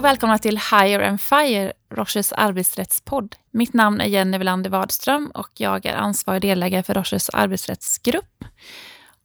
och 0.00 0.04
välkomna 0.04 0.38
till 0.38 0.58
Hire 0.58 1.08
and 1.08 1.20
Fire, 1.20 1.72
Roches 1.94 2.32
arbetsrättspodd. 2.32 3.36
Mitt 3.50 3.74
namn 3.74 4.00
är 4.00 4.04
Jenny 4.04 4.38
Welander 4.38 4.70
Wadström 4.70 5.30
och 5.34 5.48
jag 5.56 5.86
är 5.86 5.94
ansvarig 5.94 6.42
delägare 6.42 6.82
för 6.82 6.94
Roches 6.94 7.28
arbetsrättsgrupp. 7.28 8.44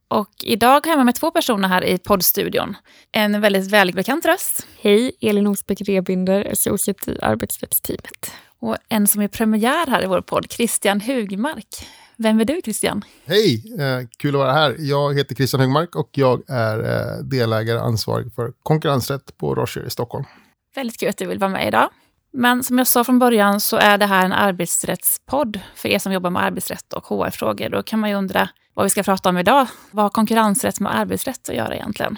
Och 0.07 0.29
idag 0.43 0.85
har 0.85 0.91
jag 0.91 0.97
med 0.97 1.05
mig 1.05 1.13
två 1.13 1.31
personer 1.31 1.67
här 1.67 1.83
i 1.83 1.97
poddstudion. 1.97 2.77
En 3.11 3.41
väldigt 3.41 3.71
välbekant 3.71 4.25
röst. 4.25 4.67
Hej, 4.81 5.11
Elin 5.21 5.47
Osbeck 5.47 5.81
Rebinder, 5.81 6.51
associate 6.51 7.11
i 7.11 7.19
arbetsrättsteamet. 7.21 8.31
Och 8.59 8.77
en 8.89 9.07
som 9.07 9.21
är 9.21 9.27
premiär 9.27 9.87
här 9.87 10.03
i 10.03 10.07
vår 10.07 10.21
podd, 10.21 10.51
Christian 10.51 11.01
Hugmark. 11.01 11.87
Vem 12.17 12.39
är 12.39 12.45
du 12.45 12.61
Christian? 12.63 13.03
Hej, 13.25 13.73
eh, 13.79 14.07
kul 14.17 14.35
att 14.35 14.39
vara 14.39 14.53
här. 14.53 14.75
Jag 14.79 15.17
heter 15.17 15.35
Christian 15.35 15.61
Hugmark 15.61 15.95
och 15.95 16.09
jag 16.11 16.49
är 16.49 16.79
eh, 16.79 17.23
delägare 17.23 17.79
ansvarig 17.79 18.33
för 18.35 18.53
konkurrensrätt 18.63 19.37
på 19.37 19.55
Rocher 19.55 19.85
i 19.87 19.89
Stockholm. 19.89 20.25
Väldigt 20.75 20.99
kul 20.99 21.09
att 21.09 21.17
du 21.17 21.25
vill 21.25 21.39
vara 21.39 21.51
med 21.51 21.67
idag. 21.67 21.89
Men 22.33 22.63
som 22.63 22.77
jag 22.77 22.87
sa 22.87 23.03
från 23.03 23.19
början 23.19 23.61
så 23.61 23.77
är 23.77 23.97
det 23.97 24.05
här 24.05 24.25
en 24.25 24.33
arbetsrättspodd 24.33 25.59
för 25.75 25.89
er 25.89 25.99
som 25.99 26.13
jobbar 26.13 26.29
med 26.29 26.43
arbetsrätt 26.43 26.93
och 26.93 27.05
HR-frågor. 27.05 27.69
Då 27.69 27.83
kan 27.83 27.99
man 27.99 28.09
ju 28.09 28.15
undra 28.15 28.49
vad 28.73 28.83
vi 28.83 28.89
ska 28.89 29.03
prata 29.03 29.29
om 29.29 29.37
idag. 29.37 29.67
Vad 29.91 30.05
har 30.05 30.09
konkurrensrätt 30.09 30.79
med 30.79 30.99
arbetsrätt 30.99 31.49
att 31.49 31.55
göra 31.55 31.75
egentligen? 31.75 32.17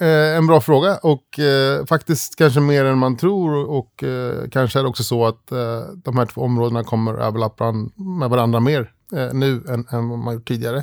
Eh, 0.00 0.36
en 0.36 0.46
bra 0.46 0.60
fråga 0.60 0.96
och 0.96 1.38
eh, 1.38 1.86
faktiskt 1.86 2.36
kanske 2.36 2.60
mer 2.60 2.84
än 2.84 2.98
man 2.98 3.16
tror 3.16 3.70
och 3.70 4.02
eh, 4.02 4.48
kanske 4.50 4.78
är 4.78 4.82
det 4.82 4.88
också 4.88 5.04
så 5.04 5.26
att 5.26 5.52
eh, 5.52 5.80
de 6.04 6.18
här 6.18 6.26
två 6.26 6.40
områdena 6.40 6.84
kommer 6.84 7.14
överlappa 7.14 7.72
med 8.20 8.30
varandra 8.30 8.60
mer 8.60 8.92
eh, 9.16 9.32
nu 9.32 9.64
än, 9.68 9.86
än 9.90 10.08
vad 10.08 10.18
man 10.18 10.34
gjort 10.34 10.48
tidigare. 10.48 10.78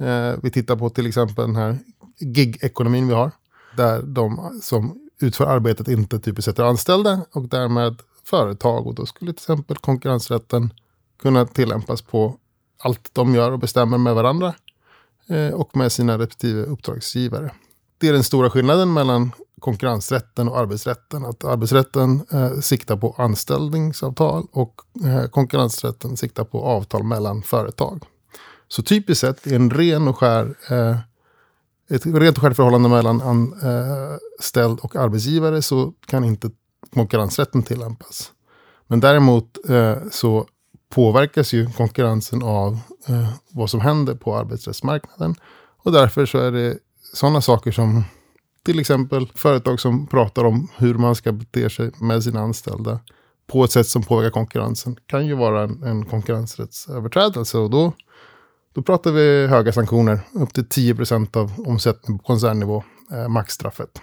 Eh, 0.00 0.34
vi 0.42 0.50
tittar 0.50 0.76
på 0.76 0.90
till 0.90 1.06
exempel 1.06 1.46
den 1.46 1.56
här 1.56 1.78
gig-ekonomin 2.18 3.08
vi 3.08 3.14
har 3.14 3.30
där 3.76 4.02
de 4.02 4.58
som 4.62 5.05
utför 5.20 5.46
arbetet 5.46 5.88
inte 5.88 6.18
typiskt 6.18 6.44
sett 6.44 6.58
är 6.58 6.64
anställda 6.64 7.20
och 7.32 7.48
därmed 7.48 8.02
företag 8.24 8.86
och 8.86 8.94
då 8.94 9.06
skulle 9.06 9.32
till 9.32 9.42
exempel 9.42 9.76
konkurrensrätten 9.76 10.72
kunna 11.22 11.46
tillämpas 11.46 12.02
på 12.02 12.36
allt 12.78 13.10
de 13.12 13.34
gör 13.34 13.52
och 13.52 13.58
bestämmer 13.58 13.98
med 13.98 14.14
varandra 14.14 14.54
eh, 15.26 15.54
och 15.54 15.76
med 15.76 15.92
sina 15.92 16.18
respektive 16.18 16.62
uppdragsgivare. 16.62 17.50
Det 17.98 18.08
är 18.08 18.12
den 18.12 18.24
stora 18.24 18.50
skillnaden 18.50 18.92
mellan 18.92 19.32
konkurrensrätten 19.60 20.48
och 20.48 20.58
arbetsrätten. 20.58 21.24
Att 21.24 21.44
arbetsrätten 21.44 22.26
eh, 22.32 22.60
siktar 22.60 22.96
på 22.96 23.14
anställningsavtal 23.18 24.46
och 24.52 24.80
eh, 25.04 25.26
konkurrensrätten 25.26 26.16
siktar 26.16 26.44
på 26.44 26.64
avtal 26.64 27.02
mellan 27.02 27.42
företag. 27.42 28.02
Så 28.68 28.82
typiskt 28.82 29.20
sett 29.20 29.46
är 29.46 29.56
en 29.56 29.70
ren 29.70 30.08
och 30.08 30.18
skär, 30.18 30.54
eh, 30.70 30.96
ett 31.88 32.06
rent 32.06 32.38
självförhållande 32.38 32.88
mellan 32.88 33.22
anställd 33.22 34.78
eh, 34.78 34.84
och 34.84 34.96
arbetsgivare 34.96 35.62
så 35.62 35.92
kan 36.06 36.24
inte 36.24 36.50
konkurrensrätten 36.94 37.62
tillämpas. 37.62 38.32
Men 38.86 39.00
däremot 39.00 39.68
eh, 39.68 39.96
så 40.10 40.46
påverkas 40.94 41.52
ju 41.52 41.66
konkurrensen 41.66 42.42
av 42.42 42.78
eh, 43.08 43.30
vad 43.50 43.70
som 43.70 43.80
händer 43.80 44.14
på 44.14 44.36
arbetsrättsmarknaden. 44.36 45.34
Och 45.82 45.92
därför 45.92 46.26
så 46.26 46.38
är 46.38 46.52
det 46.52 46.78
sådana 47.14 47.40
saker 47.40 47.72
som 47.72 48.04
till 48.64 48.80
exempel 48.80 49.32
företag 49.34 49.80
som 49.80 50.06
pratar 50.06 50.44
om 50.44 50.68
hur 50.76 50.94
man 50.94 51.14
ska 51.14 51.32
bete 51.32 51.70
sig 51.70 51.90
med 52.00 52.24
sina 52.24 52.40
anställda 52.40 53.00
på 53.46 53.64
ett 53.64 53.72
sätt 53.72 53.86
som 53.86 54.02
påverkar 54.02 54.30
konkurrensen 54.30 54.96
kan 55.06 55.26
ju 55.26 55.34
vara 55.34 55.62
en, 55.62 55.82
en 55.82 56.04
konkurrensrättsöverträdelse. 56.04 57.58
Och 57.58 57.70
då, 57.70 57.92
då 58.76 58.82
pratar 58.82 59.12
vi 59.12 59.46
höga 59.46 59.72
sanktioner, 59.72 60.20
upp 60.32 60.54
till 60.54 60.68
10 60.68 60.94
procent 60.94 61.36
av 61.36 61.52
omsättning 61.66 62.18
på 62.18 62.24
koncernnivå, 62.24 62.84
eh, 63.12 63.28
maxstraffet. 63.28 64.02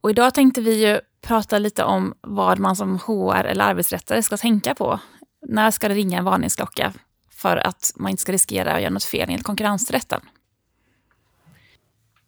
Och 0.00 0.10
idag 0.10 0.34
tänkte 0.34 0.60
vi 0.60 0.86
ju 0.86 1.00
prata 1.22 1.58
lite 1.58 1.84
om 1.84 2.14
vad 2.20 2.58
man 2.58 2.76
som 2.76 2.98
HR 2.98 3.44
eller 3.44 3.64
arbetsrättare 3.64 4.22
ska 4.22 4.36
tänka 4.36 4.74
på. 4.74 5.00
När 5.46 5.70
ska 5.70 5.88
det 5.88 5.94
ringa 5.94 6.18
en 6.18 6.24
varningsklocka 6.24 6.92
för 7.30 7.56
att 7.56 7.92
man 7.96 8.10
inte 8.10 8.20
ska 8.20 8.32
riskera 8.32 8.72
att 8.72 8.80
göra 8.80 8.92
något 8.92 9.04
fel 9.04 9.28
enligt 9.28 9.46
konkurrensrätten? 9.46 10.20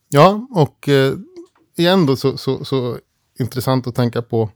Ja, 0.09 0.47
och 0.51 0.89
eh, 0.89 1.15
igen 1.77 2.07
då 2.07 2.17
så, 2.17 2.37
så, 2.37 2.65
så 2.65 2.99
intressant 3.39 3.87
att 3.87 3.95
tänka 3.95 4.23
på 4.23 4.51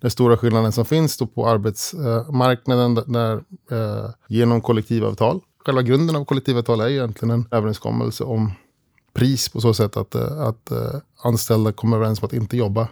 den 0.00 0.10
stora 0.10 0.36
skillnaden 0.36 0.72
som 0.72 0.84
finns 0.84 1.16
då 1.16 1.26
på 1.26 1.48
arbetsmarknaden 1.48 2.94
där 2.94 3.36
eh, 3.70 4.10
genom 4.28 4.60
kollektivavtal. 4.60 5.40
Själva 5.66 5.82
grunden 5.82 6.16
av 6.16 6.24
kollektivavtal 6.24 6.80
är 6.80 6.88
egentligen 6.88 7.30
en 7.30 7.48
överenskommelse 7.50 8.24
om 8.24 8.52
pris 9.12 9.48
på 9.48 9.60
så 9.60 9.74
sätt 9.74 9.96
att, 9.96 10.14
eh, 10.14 10.40
att 10.40 10.72
uh, 10.72 11.00
anställda 11.22 11.72
kommer 11.72 11.96
överens 11.96 12.22
om 12.22 12.26
att 12.26 12.32
inte 12.32 12.56
jobba 12.56 12.88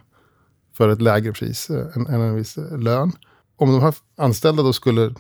för 0.77 0.89
ett 0.89 1.03
lägre 1.03 1.33
pris 1.33 1.71
uh, 1.71 1.97
än, 1.97 2.07
än 2.07 2.21
en 2.21 2.35
viss 2.35 2.57
lön. 2.79 3.13
Om 3.57 3.73
de 3.73 3.81
här 3.81 3.95
anställda 4.17 4.63
då 4.63 4.73
skulle 4.73 5.15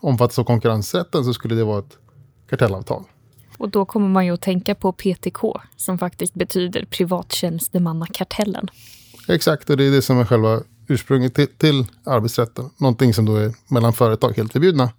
omfattas 0.00 0.38
av 0.38 0.44
konkurrensrätten 0.44 1.24
så 1.24 1.34
skulle 1.34 1.54
det 1.54 1.64
vara 1.64 1.78
ett 1.78 1.98
kartellavtal. 2.50 3.04
Och 3.58 3.68
då 3.68 3.84
kommer 3.84 4.08
man 4.08 4.26
ju 4.26 4.34
att 4.34 4.42
tänka 4.42 4.74
på 4.74 4.92
PTK 4.92 5.42
som 5.76 5.98
faktiskt 5.98 6.34
betyder 6.34 6.84
privattjänstemannakartellen. 6.84 8.68
Exakt, 9.28 9.70
och 9.70 9.76
det 9.76 9.84
är 9.84 9.90
det 9.90 10.02
som 10.02 10.18
är 10.18 10.24
själva 10.24 10.60
ursprunget 10.88 11.34
till, 11.34 11.48
till 11.48 11.86
arbetsrätten. 12.04 12.70
Någonting 12.76 13.14
som 13.14 13.24
då 13.24 13.36
är 13.36 13.54
mellan 13.68 13.92
företag 13.92 14.32
helt 14.36 14.52
förbjudna. 14.52 14.90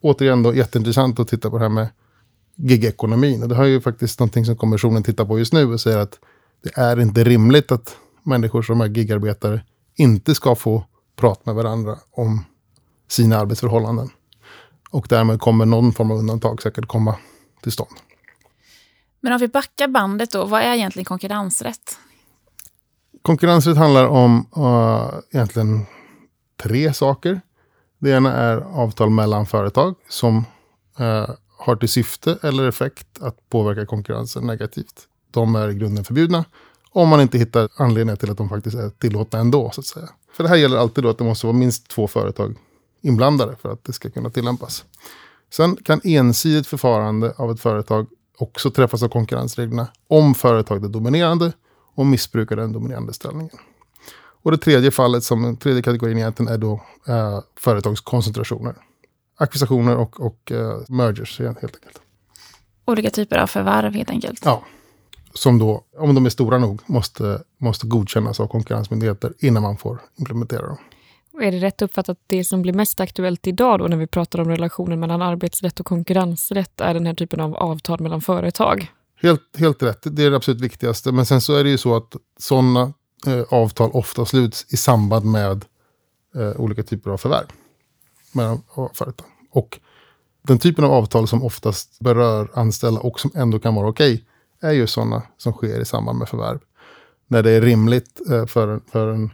Återigen 0.00 0.42
då 0.42 0.54
jätteintressant 0.54 1.20
att 1.20 1.28
titta 1.28 1.50
på 1.50 1.58
det 1.58 1.64
här 1.64 1.68
med 1.68 1.88
gigekonomin. 2.56 3.42
Och 3.42 3.48
det 3.48 3.54
har 3.54 3.64
ju 3.64 3.80
faktiskt 3.80 4.20
någonting 4.20 4.44
som 4.44 4.56
kommissionen 4.56 5.02
tittar 5.02 5.24
på 5.24 5.38
just 5.38 5.52
nu 5.52 5.72
och 5.72 5.80
säger 5.80 5.98
att 5.98 6.18
det 6.62 6.78
är 6.80 7.00
inte 7.00 7.24
rimligt 7.24 7.72
att 7.72 7.96
människor 8.22 8.62
som 8.62 8.80
är 8.80 8.86
gigarbetare 8.86 9.60
inte 9.94 10.34
ska 10.34 10.54
få 10.54 10.84
prata 11.16 11.40
med 11.44 11.54
varandra 11.54 11.98
om 12.10 12.44
sina 13.08 13.38
arbetsförhållanden. 13.38 14.10
Och 14.90 15.06
därmed 15.08 15.40
kommer 15.40 15.66
någon 15.66 15.92
form 15.92 16.10
av 16.10 16.18
undantag 16.18 16.62
säkert 16.62 16.86
komma 16.86 17.16
till 17.62 17.72
stånd. 17.72 17.96
Men 19.20 19.32
om 19.32 19.38
vi 19.38 19.48
backar 19.48 19.88
bandet 19.88 20.30
då, 20.30 20.44
vad 20.44 20.62
är 20.62 20.74
egentligen 20.74 21.04
konkurrensrätt? 21.04 21.98
Konkurrensrätt 23.22 23.76
handlar 23.76 24.06
om 24.06 24.46
uh, 24.56 25.20
egentligen 25.30 25.86
tre 26.62 26.94
saker. 26.94 27.40
Det 27.98 28.10
ena 28.10 28.32
är 28.32 28.56
avtal 28.56 29.10
mellan 29.10 29.46
företag 29.46 29.94
som 30.08 30.44
eh, 30.98 31.30
har 31.58 31.76
till 31.76 31.88
syfte 31.88 32.38
eller 32.42 32.68
effekt 32.68 33.06
att 33.20 33.50
påverka 33.50 33.86
konkurrensen 33.86 34.46
negativt. 34.46 35.08
De 35.30 35.54
är 35.54 35.68
i 35.68 35.74
grunden 35.74 36.04
förbjudna. 36.04 36.44
Om 36.90 37.08
man 37.08 37.20
inte 37.20 37.38
hittar 37.38 37.68
anledningar 37.76 38.16
till 38.16 38.30
att 38.30 38.38
de 38.38 38.48
faktiskt 38.48 38.76
är 38.76 38.90
tillåtna 38.90 39.38
ändå. 39.38 39.70
så 39.70 39.80
att 39.80 39.86
säga. 39.86 40.08
För 40.32 40.42
det 40.42 40.48
här 40.48 40.56
gäller 40.56 40.76
alltid 40.76 41.04
då 41.04 41.10
att 41.10 41.18
det 41.18 41.24
måste 41.24 41.46
vara 41.46 41.56
minst 41.56 41.88
två 41.88 42.06
företag 42.06 42.56
inblandade 43.00 43.56
för 43.56 43.72
att 43.72 43.84
det 43.84 43.92
ska 43.92 44.10
kunna 44.10 44.30
tillämpas. 44.30 44.84
Sen 45.50 45.76
kan 45.76 46.00
ensidigt 46.04 46.66
förfarande 46.66 47.34
av 47.36 47.50
ett 47.50 47.60
företag 47.60 48.06
också 48.38 48.70
träffas 48.70 49.02
av 49.02 49.08
konkurrensreglerna 49.08 49.88
om 50.08 50.34
företaget 50.34 50.84
är 50.84 50.88
dominerande 50.88 51.52
och 51.94 52.06
missbrukar 52.06 52.56
den 52.56 52.72
dominerande 52.72 53.12
ställningen. 53.12 53.56
Och 54.48 54.52
det 54.52 54.58
tredje 54.58 54.90
fallet, 54.90 55.24
som 55.24 55.42
den 55.42 55.56
tredje 55.56 55.82
kategorin 55.82 56.18
egentligen, 56.18 56.52
är 56.52 56.58
då 56.58 56.80
eh, 57.08 57.40
företagskoncentrationer 57.60 58.74
ackvisitioner 59.38 59.96
och, 59.96 60.20
och 60.20 60.52
uh, 60.54 60.78
mergers 60.88 61.38
helt 61.38 61.64
enkelt. 61.64 62.00
Olika 62.84 63.10
typer 63.10 63.36
av 63.38 63.46
förvärv 63.46 63.94
helt 63.94 64.10
enkelt? 64.10 64.40
Ja. 64.44 64.62
Som 65.34 65.58
då, 65.58 65.84
om 65.98 66.14
de 66.14 66.26
är 66.26 66.30
stora 66.30 66.58
nog, 66.58 66.80
måste, 66.86 67.42
måste 67.58 67.86
godkännas 67.86 68.40
av 68.40 68.46
konkurrensmyndigheter 68.46 69.32
innan 69.38 69.62
man 69.62 69.76
får 69.76 69.98
implementera 70.18 70.66
dem. 70.66 70.76
Och 71.32 71.42
är 71.42 71.52
det 71.52 71.58
rätt 71.58 71.82
uppfattat 71.82 72.08
att 72.08 72.24
det 72.26 72.44
som 72.44 72.62
blir 72.62 72.72
mest 72.72 73.00
aktuellt 73.00 73.46
idag 73.46 73.78
då 73.78 73.86
när 73.86 73.96
vi 73.96 74.06
pratar 74.06 74.40
om 74.40 74.48
relationen 74.48 75.00
mellan 75.00 75.22
arbetsrätt 75.22 75.80
och 75.80 75.86
konkurrensrätt 75.86 76.80
är 76.80 76.94
den 76.94 77.06
här 77.06 77.14
typen 77.14 77.40
av 77.40 77.56
avtal 77.56 78.00
mellan 78.00 78.20
företag? 78.20 78.92
Helt, 79.22 79.56
helt 79.58 79.82
rätt, 79.82 79.98
det 80.02 80.24
är 80.24 80.30
det 80.30 80.36
absolut 80.36 80.60
viktigaste. 80.60 81.12
Men 81.12 81.26
sen 81.26 81.40
så 81.40 81.56
är 81.56 81.64
det 81.64 81.70
ju 81.70 81.78
så 81.78 81.96
att 81.96 82.16
sådana 82.38 82.92
eh, 83.26 83.44
avtal 83.48 83.90
ofta 83.92 84.24
sluts 84.24 84.66
i 84.68 84.76
samband 84.76 85.24
med 85.24 85.64
eh, 86.34 86.60
olika 86.60 86.82
typer 86.82 87.10
av 87.10 87.16
förvärv 87.16 87.46
mellan 88.32 88.62
eh, 88.76 88.88
företag. 88.92 89.26
Och 89.50 89.78
den 90.42 90.58
typen 90.58 90.84
av 90.84 90.92
avtal 90.92 91.28
som 91.28 91.44
oftast 91.44 92.00
berör 92.00 92.50
anställda 92.54 93.00
och 93.00 93.20
som 93.20 93.30
ändå 93.34 93.58
kan 93.58 93.74
vara 93.74 93.88
okej 93.88 94.14
okay, 94.14 94.24
är 94.70 94.72
ju 94.72 94.86
sådana 94.86 95.22
som 95.36 95.52
sker 95.52 95.80
i 95.80 95.84
samband 95.84 96.18
med 96.18 96.28
förvärv. 96.28 96.58
När 97.26 97.42
det 97.42 97.50
är 97.50 97.60
rimligt 97.60 98.20
eh, 98.30 98.46
för, 98.46 98.80
för 98.92 99.08
en 99.08 99.30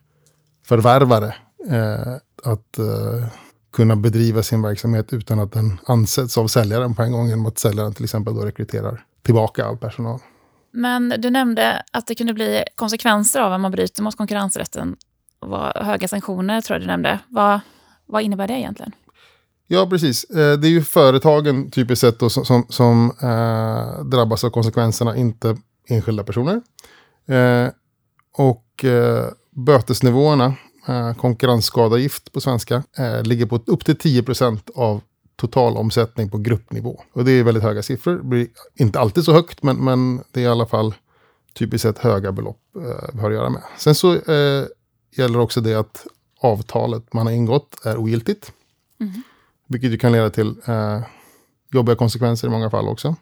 förvärvare 0.64 1.34
eh, 1.70 2.14
att 2.44 2.78
eh, 2.78 3.26
kunna 3.72 3.96
bedriva 3.96 4.42
sin 4.42 4.62
verksamhet 4.62 5.12
utan 5.12 5.38
att 5.38 5.52
den 5.52 5.80
ansätts 5.86 6.38
av 6.38 6.46
säljaren 6.46 6.94
på 6.94 7.02
en 7.02 7.12
gång 7.12 7.28
genom 7.28 7.46
att 7.46 7.58
säljaren 7.58 7.94
till 7.94 8.04
exempel 8.04 8.34
då 8.34 8.40
rekryterar 8.40 9.04
tillbaka 9.22 9.66
all 9.66 9.76
personal. 9.76 10.20
Men 10.74 11.14
du 11.18 11.30
nämnde 11.30 11.82
att 11.92 12.06
det 12.06 12.14
kunde 12.14 12.34
bli 12.34 12.64
konsekvenser 12.74 13.40
av 13.40 13.52
om 13.52 13.62
man 13.62 13.70
bryter 13.70 14.02
mot 14.02 14.16
konkurrensrätten. 14.16 14.96
Höga 15.74 16.08
sanktioner 16.08 16.60
tror 16.60 16.74
jag 16.74 16.82
du 16.82 16.86
nämnde. 16.86 17.18
Vad, 17.28 17.60
vad 18.06 18.22
innebär 18.22 18.48
det 18.48 18.54
egentligen? 18.54 18.92
Ja, 19.66 19.86
precis. 19.90 20.24
Eh, 20.24 20.58
det 20.58 20.68
är 20.68 20.70
ju 20.70 20.82
företagen 20.82 21.70
typiskt 21.70 22.00
sett 22.00 22.18
då, 22.18 22.30
som, 22.30 22.44
som, 22.44 22.66
som 22.68 23.12
eh, 23.22 24.04
drabbas 24.04 24.44
av 24.44 24.50
konsekvenserna, 24.50 25.16
inte 25.16 25.56
enskilda 25.88 26.24
personer. 26.24 26.60
Eh, 27.28 27.68
och 28.36 28.84
eh, 28.84 29.28
bötesnivåerna, 29.50 30.54
eh, 30.88 31.14
konkurrensskadeavgift 31.14 32.32
på 32.32 32.40
svenska, 32.40 32.82
eh, 32.98 33.22
ligger 33.22 33.46
på 33.46 33.60
upp 33.66 33.84
till 33.84 33.96
10 33.96 34.22
procent 34.22 34.70
av 34.74 35.00
total 35.36 35.76
omsättning 35.76 36.30
på 36.30 36.38
gruppnivå. 36.38 37.02
Och 37.12 37.24
det 37.24 37.32
är 37.32 37.44
väldigt 37.44 37.62
höga 37.62 37.82
siffror. 37.82 38.16
Det 38.16 38.24
blir 38.24 38.48
inte 38.74 39.00
alltid 39.00 39.24
så 39.24 39.32
högt, 39.32 39.62
men, 39.62 39.84
men 39.84 40.22
det 40.32 40.40
är 40.40 40.44
i 40.44 40.48
alla 40.48 40.66
fall 40.66 40.94
typiskt 41.54 41.82
sett 41.82 41.98
höga 41.98 42.32
belopp 42.32 42.60
eh, 42.76 43.08
vi 43.12 43.20
har 43.20 43.30
att 43.30 43.36
göra 43.36 43.50
med. 43.50 43.62
Sen 43.78 43.94
så 43.94 44.14
eh, 44.14 44.64
gäller 45.16 45.38
också 45.38 45.60
det 45.60 45.74
att 45.74 46.06
avtalet 46.40 47.12
man 47.12 47.26
har 47.26 47.32
ingått 47.32 47.86
är 47.86 47.96
ogiltigt. 47.96 48.52
Mm. 49.00 49.12
Vilket 49.68 49.90
ju 49.90 49.98
kan 49.98 50.12
leda 50.12 50.30
till 50.30 50.54
eh, 50.66 51.00
jobbiga 51.72 51.96
konsekvenser 51.96 52.48
i 52.48 52.50
många 52.50 52.70
fall 52.70 52.88
också. 52.88 53.16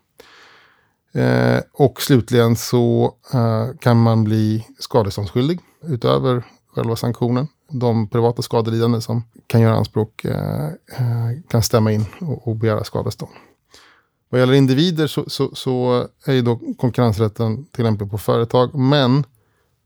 Eh, 1.12 1.60
och 1.72 2.02
slutligen 2.02 2.56
så 2.56 3.14
eh, 3.34 3.68
kan 3.80 4.02
man 4.02 4.24
bli 4.24 4.66
skadeståndsskyldig 4.78 5.60
utöver 5.82 6.44
själva 6.74 6.96
sanktionen. 6.96 7.48
De 7.72 8.08
privata 8.08 8.42
skadelidande 8.42 9.00
som 9.00 9.24
kan 9.46 9.60
göra 9.60 9.74
anspråk 9.74 10.24
eh, 10.24 10.66
eh, 10.66 11.40
kan 11.48 11.62
stämma 11.62 11.92
in 11.92 12.04
och, 12.20 12.48
och 12.48 12.56
begära 12.56 12.84
skadestånd. 12.84 13.32
Vad 14.30 14.40
gäller 14.40 14.52
individer 14.52 15.06
så, 15.06 15.24
så, 15.26 15.54
så 15.54 16.06
är 16.26 16.32
ju 16.32 16.42
då 16.42 16.60
konkurrensrätten 16.78 17.64
tillämplig 17.64 18.10
på 18.10 18.18
företag, 18.18 18.74
men 18.74 19.24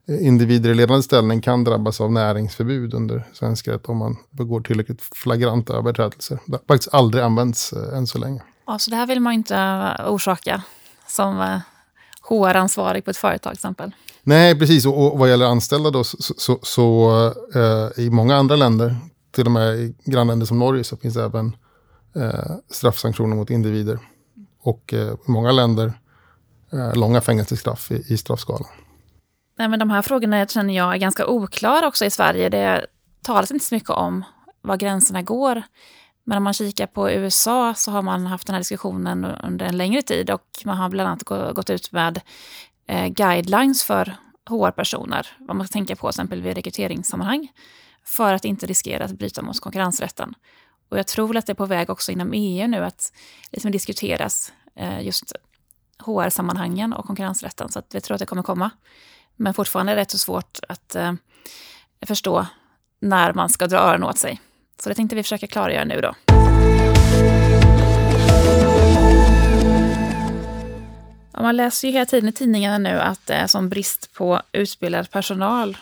eh, 0.08 0.26
individer 0.26 0.70
i 0.70 0.74
ledande 0.74 1.02
ställning 1.02 1.40
kan 1.40 1.64
drabbas 1.64 2.00
av 2.00 2.12
näringsförbud 2.12 2.94
under 2.94 3.24
svensk 3.32 3.68
rätt 3.68 3.86
om 3.86 3.96
man 3.96 4.16
begår 4.30 4.60
tillräckligt 4.60 5.02
flagranta 5.02 5.72
överträdelser. 5.72 6.38
Det 6.46 6.52
har 6.52 6.62
faktiskt 6.68 6.94
aldrig 6.94 7.24
använts 7.24 7.72
eh, 7.72 7.98
än 7.98 8.06
så 8.06 8.18
länge. 8.18 8.42
Ja, 8.66 8.78
så 8.78 8.90
det 8.90 8.96
här 8.96 9.06
vill 9.06 9.20
man 9.20 9.32
inte 9.32 9.56
eh, 9.56 10.12
orsaka 10.12 10.62
som 11.06 11.60
HR-ansvarig 12.28 13.04
på 13.04 13.10
ett 13.10 13.16
företag 13.16 13.52
till 13.52 13.58
exempel? 13.58 13.90
Nej, 14.22 14.58
precis. 14.58 14.86
Och, 14.86 15.12
och 15.12 15.18
vad 15.18 15.28
gäller 15.28 15.46
anställda 15.46 15.90
då, 15.90 16.04
så, 16.04 16.16
så, 16.20 16.58
så 16.62 17.10
eh, 17.54 18.04
i 18.04 18.10
många 18.10 18.36
andra 18.36 18.56
länder, 18.56 18.96
till 19.30 19.46
och 19.46 19.52
med 19.52 19.76
i 19.76 19.94
grannländer 20.04 20.46
som 20.46 20.58
Norge, 20.58 20.84
så 20.84 20.96
finns 20.96 21.16
även 21.16 21.56
eh, 22.16 22.56
straffsanktioner 22.70 23.36
mot 23.36 23.50
individer. 23.50 23.98
Och 24.62 24.94
eh, 24.94 25.12
i 25.12 25.30
många 25.30 25.52
länder 25.52 25.92
eh, 26.72 26.94
långa 26.94 27.20
fängelsestraff 27.20 27.90
i, 27.90 28.04
i 28.08 28.16
straffskalan. 28.16 28.68
Nej, 29.58 29.68
men 29.68 29.78
de 29.78 29.90
här 29.90 30.02
frågorna 30.02 30.46
känner 30.46 30.74
jag 30.76 30.94
är 30.94 30.98
ganska 30.98 31.26
oklara 31.26 31.88
också 31.88 32.04
i 32.04 32.10
Sverige. 32.10 32.48
Det 32.48 32.86
talas 33.22 33.50
inte 33.50 33.64
så 33.64 33.74
mycket 33.74 33.90
om 33.90 34.24
var 34.62 34.76
gränserna 34.76 35.22
går. 35.22 35.62
Men 36.28 36.36
om 36.36 36.44
man 36.44 36.52
kikar 36.52 36.86
på 36.86 37.10
USA 37.10 37.74
så 37.74 37.90
har 37.90 38.02
man 38.02 38.26
haft 38.26 38.46
den 38.46 38.54
här 38.54 38.60
diskussionen 38.60 39.24
under 39.24 39.66
en 39.66 39.76
längre 39.76 40.02
tid 40.02 40.30
och 40.30 40.46
man 40.64 40.76
har 40.76 40.88
bland 40.88 41.08
annat 41.08 41.54
gått 41.54 41.70
ut 41.70 41.92
med 41.92 42.20
eh, 42.88 43.06
guidelines 43.06 43.84
för 43.84 44.16
HR-personer, 44.50 45.26
vad 45.38 45.56
man 45.56 45.66
ska 45.66 45.72
tänka 45.72 45.96
på 45.96 46.06
till 46.06 46.20
exempel 46.20 46.42
vid 46.42 46.54
rekryteringssammanhang, 46.54 47.48
för 48.04 48.34
att 48.34 48.44
inte 48.44 48.66
riskera 48.66 49.04
att 49.04 49.12
bryta 49.12 49.42
mot 49.42 49.60
konkurrensrätten. 49.60 50.34
Och 50.88 50.98
jag 50.98 51.06
tror 51.06 51.36
att 51.36 51.46
det 51.46 51.52
är 51.52 51.54
på 51.54 51.66
väg 51.66 51.90
också 51.90 52.12
inom 52.12 52.32
EU 52.32 52.66
nu 52.66 52.84
att 52.84 53.12
liksom 53.52 53.70
diskuteras 53.70 54.52
eh, 54.76 55.00
just 55.02 55.32
HR-sammanhangen 55.98 56.92
och 56.92 57.04
konkurrensrätten, 57.04 57.68
så 57.72 57.78
att 57.78 57.94
jag 57.94 58.02
tror 58.02 58.14
att 58.14 58.20
det 58.20 58.26
kommer 58.26 58.42
komma. 58.42 58.70
Men 59.36 59.54
fortfarande 59.54 59.92
är 59.92 59.96
det 59.96 60.02
rätt 60.02 60.10
så 60.10 60.18
svårt 60.18 60.58
att 60.68 60.94
eh, 60.94 61.12
förstå 62.06 62.46
när 63.00 63.32
man 63.32 63.48
ska 63.48 63.66
dra 63.66 63.78
öronen 63.78 64.08
åt 64.08 64.18
sig. 64.18 64.40
Så 64.82 64.88
det 64.88 64.94
tänkte 64.94 65.16
vi 65.16 65.22
försöka 65.22 65.46
klargöra 65.46 65.84
nu 65.84 66.00
då. 66.00 66.14
man 71.46 71.56
läser 71.56 71.88
ju 71.88 71.92
hela 71.92 72.06
tiden 72.06 72.28
i 72.28 72.32
tidningarna 72.32 72.78
nu 72.78 73.00
att 73.00 73.30
eh, 73.30 73.34
det 73.34 73.34
är 73.34 73.46
sån 73.46 73.68
brist 73.68 74.14
på 74.14 74.42
utbildad 74.52 75.10
personal 75.10 75.76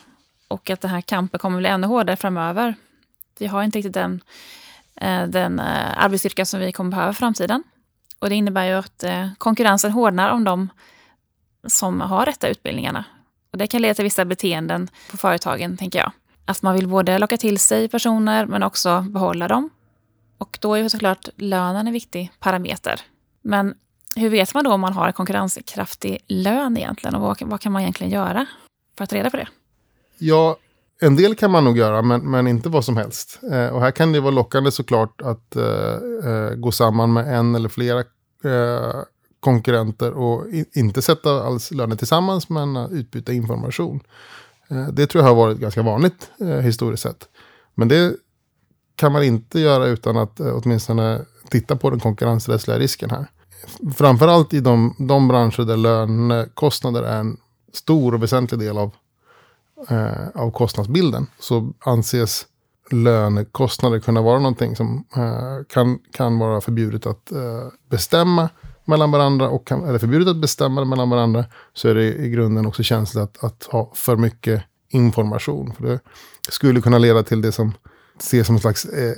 och 0.48 0.70
att 0.70 0.80
den 0.80 0.90
här 0.90 1.00
kampen 1.00 1.40
kommer 1.40 1.58
bli 1.58 1.68
ännu 1.68 1.86
hårdare 1.86 2.16
framöver. 2.16 2.74
Vi 3.38 3.46
har 3.46 3.62
inte 3.62 3.78
riktigt 3.78 3.94
den, 3.94 4.20
eh, 4.96 5.22
den 5.22 5.58
eh, 5.58 6.04
arbetsstyrka 6.04 6.44
som 6.44 6.60
vi 6.60 6.72
kommer 6.72 6.90
behöva 6.90 7.10
i 7.10 7.14
framtiden. 7.14 7.62
Och 8.18 8.28
det 8.28 8.34
innebär 8.34 8.64
ju 8.64 8.72
att 8.72 9.04
konkurrensen 9.38 9.90
hårdnar 9.90 10.30
om 10.30 10.44
de 10.44 10.68
som 11.66 12.00
har 12.00 12.26
rätta 12.26 12.48
utbildningarna. 12.48 13.04
Och 13.52 13.58
det 13.58 13.66
kan 13.66 13.82
leda 13.82 13.94
till 13.94 14.04
vissa 14.04 14.24
beteenden 14.24 14.90
på 15.10 15.16
företagen, 15.16 15.76
tänker 15.76 15.98
jag. 15.98 16.12
Att 16.44 16.62
man 16.62 16.74
vill 16.74 16.88
både 16.88 17.18
locka 17.18 17.36
till 17.36 17.58
sig 17.58 17.88
personer 17.88 18.46
men 18.46 18.62
också 18.62 19.00
behålla 19.00 19.48
dem. 19.48 19.70
Och 20.38 20.58
då 20.60 20.74
är 20.74 20.82
ju 20.82 20.88
såklart 20.88 21.28
lönen 21.36 21.86
en 21.86 21.92
viktig 21.92 22.32
parameter. 22.40 23.00
Men 23.42 23.74
hur 24.16 24.30
vet 24.30 24.54
man 24.54 24.64
då 24.64 24.72
om 24.72 24.80
man 24.80 24.92
har 24.92 25.06
en 25.06 25.12
konkurrenskraftig 25.12 26.18
lön 26.28 26.76
egentligen 26.76 27.14
och 27.14 27.20
vad, 27.20 27.42
vad 27.42 27.60
kan 27.60 27.72
man 27.72 27.82
egentligen 27.82 28.12
göra 28.12 28.46
för 28.98 29.04
att 29.04 29.12
reda 29.12 29.30
på 29.30 29.36
det? 29.36 29.48
Ja, 30.18 30.56
en 31.00 31.16
del 31.16 31.34
kan 31.34 31.50
man 31.50 31.64
nog 31.64 31.78
göra, 31.78 32.02
men, 32.02 32.30
men 32.30 32.46
inte 32.46 32.68
vad 32.68 32.84
som 32.84 32.96
helst. 32.96 33.40
Eh, 33.52 33.66
och 33.66 33.80
här 33.80 33.90
kan 33.90 34.12
det 34.12 34.20
vara 34.20 34.30
lockande 34.30 34.70
såklart 34.70 35.20
att 35.22 35.56
eh, 35.56 35.64
eh 36.30 36.54
gå 36.54 36.72
samman 36.72 37.12
med 37.12 37.38
en 37.38 37.54
eller 37.54 37.68
flera 37.68 37.98
eh, 38.44 39.02
konkurrenter 39.40 40.12
och 40.12 40.48
i, 40.48 40.64
inte 40.72 41.02
sätta 41.02 41.30
alls 41.30 41.70
löner 41.70 41.96
tillsammans, 41.96 42.48
men 42.48 42.76
utbyta 42.76 43.32
information. 43.32 44.00
Eh, 44.74 44.88
det 44.92 45.06
tror 45.06 45.24
jag 45.24 45.28
har 45.28 45.36
varit 45.36 45.58
ganska 45.58 45.82
vanligt 45.82 46.30
eh, 46.40 46.46
historiskt 46.48 47.02
sett. 47.02 47.28
Men 47.74 47.88
det 47.88 48.16
kan 48.96 49.12
man 49.12 49.22
inte 49.22 49.60
göra 49.60 49.86
utan 49.86 50.16
att 50.16 50.40
eh, 50.40 50.60
åtminstone 50.62 51.20
titta 51.50 51.76
på 51.76 51.90
den 51.90 52.00
konkurrensrättsliga 52.00 52.78
risken 52.78 53.10
här 53.10 53.26
framförallt 53.96 54.54
i 54.54 54.60
de, 54.60 54.94
de 54.98 55.28
branscher 55.28 55.64
där 55.64 55.76
lönekostnader 55.76 57.02
är 57.02 57.20
en 57.20 57.36
stor 57.72 58.14
och 58.14 58.22
väsentlig 58.22 58.60
del 58.60 58.78
av, 58.78 58.90
eh, 59.88 60.28
av 60.34 60.50
kostnadsbilden 60.50 61.26
så 61.38 61.72
anses 61.78 62.46
lönekostnader 62.90 64.00
kunna 64.00 64.22
vara 64.22 64.38
någonting 64.38 64.76
som 64.76 65.04
eh, 65.16 65.64
kan, 65.68 65.98
kan 66.12 66.38
vara 66.38 66.60
förbjudet 66.60 67.06
att 67.06 67.32
eh, 67.32 67.66
bestämma 67.90 68.48
mellan 68.84 69.10
varandra 69.10 69.48
och 69.48 69.66
kan, 69.66 69.84
eller 69.84 69.98
förbjudet 69.98 70.28
att 70.28 70.36
bestämma 70.36 70.84
mellan 70.84 71.10
varandra 71.10 71.44
så 71.72 71.88
är 71.88 71.94
det 71.94 72.14
i 72.14 72.30
grunden 72.30 72.66
också 72.66 72.82
känsligt 72.82 73.24
att, 73.24 73.44
att 73.44 73.64
ha 73.64 73.90
för 73.94 74.16
mycket 74.16 74.62
information. 74.88 75.72
För 75.72 75.84
det 75.84 76.00
skulle 76.48 76.80
kunna 76.80 76.98
leda 76.98 77.22
till 77.22 77.42
det 77.42 77.52
som 77.52 77.72
ses 78.18 78.46
som 78.46 78.56
en 78.56 78.60
slags 78.60 78.84
eh, 78.84 79.14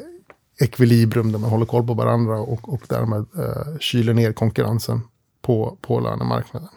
ekvilibrium 0.60 1.32
där 1.32 1.38
man 1.38 1.50
håller 1.50 1.66
koll 1.66 1.86
på 1.86 1.94
varandra 1.94 2.38
och, 2.38 2.68
och 2.68 2.82
därmed 2.88 3.26
eh, 3.38 3.78
kyler 3.80 4.14
ner 4.14 4.32
konkurrensen 4.32 5.00
på, 5.42 5.78
på 5.80 6.00
lönemarknaden. 6.00 6.68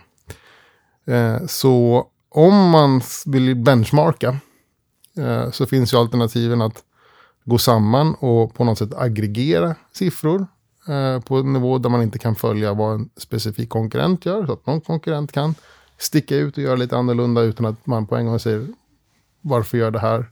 Eh, 1.05 1.45
så 1.47 2.07
om 2.29 2.69
man 2.69 3.01
vill 3.25 3.55
benchmarka 3.55 4.37
eh, 5.17 5.51
så 5.51 5.65
finns 5.65 5.93
ju 5.93 5.97
alternativen 5.97 6.61
att 6.61 6.83
gå 7.45 7.57
samman 7.57 8.15
och 8.15 8.53
på 8.53 8.63
något 8.63 8.77
sätt 8.77 8.93
aggregera 8.93 9.75
siffror 9.91 10.47
eh, 10.87 11.19
på 11.19 11.35
en 11.35 11.53
nivå 11.53 11.77
där 11.77 11.89
man 11.89 12.01
inte 12.01 12.19
kan 12.19 12.35
följa 12.35 12.73
vad 12.73 12.95
en 12.95 13.09
specifik 13.17 13.69
konkurrent 13.69 14.25
gör. 14.25 14.45
Så 14.45 14.53
att 14.53 14.65
någon 14.65 14.81
konkurrent 14.81 15.31
kan 15.31 15.55
sticka 15.97 16.35
ut 16.35 16.57
och 16.57 16.63
göra 16.63 16.75
lite 16.75 16.97
annorlunda 16.97 17.41
utan 17.41 17.65
att 17.65 17.85
man 17.85 18.07
på 18.07 18.15
en 18.15 18.25
gång 18.25 18.39
säger 18.39 18.67
varför 19.41 19.77
gör 19.77 19.91
det 19.91 19.99
här 19.99 20.25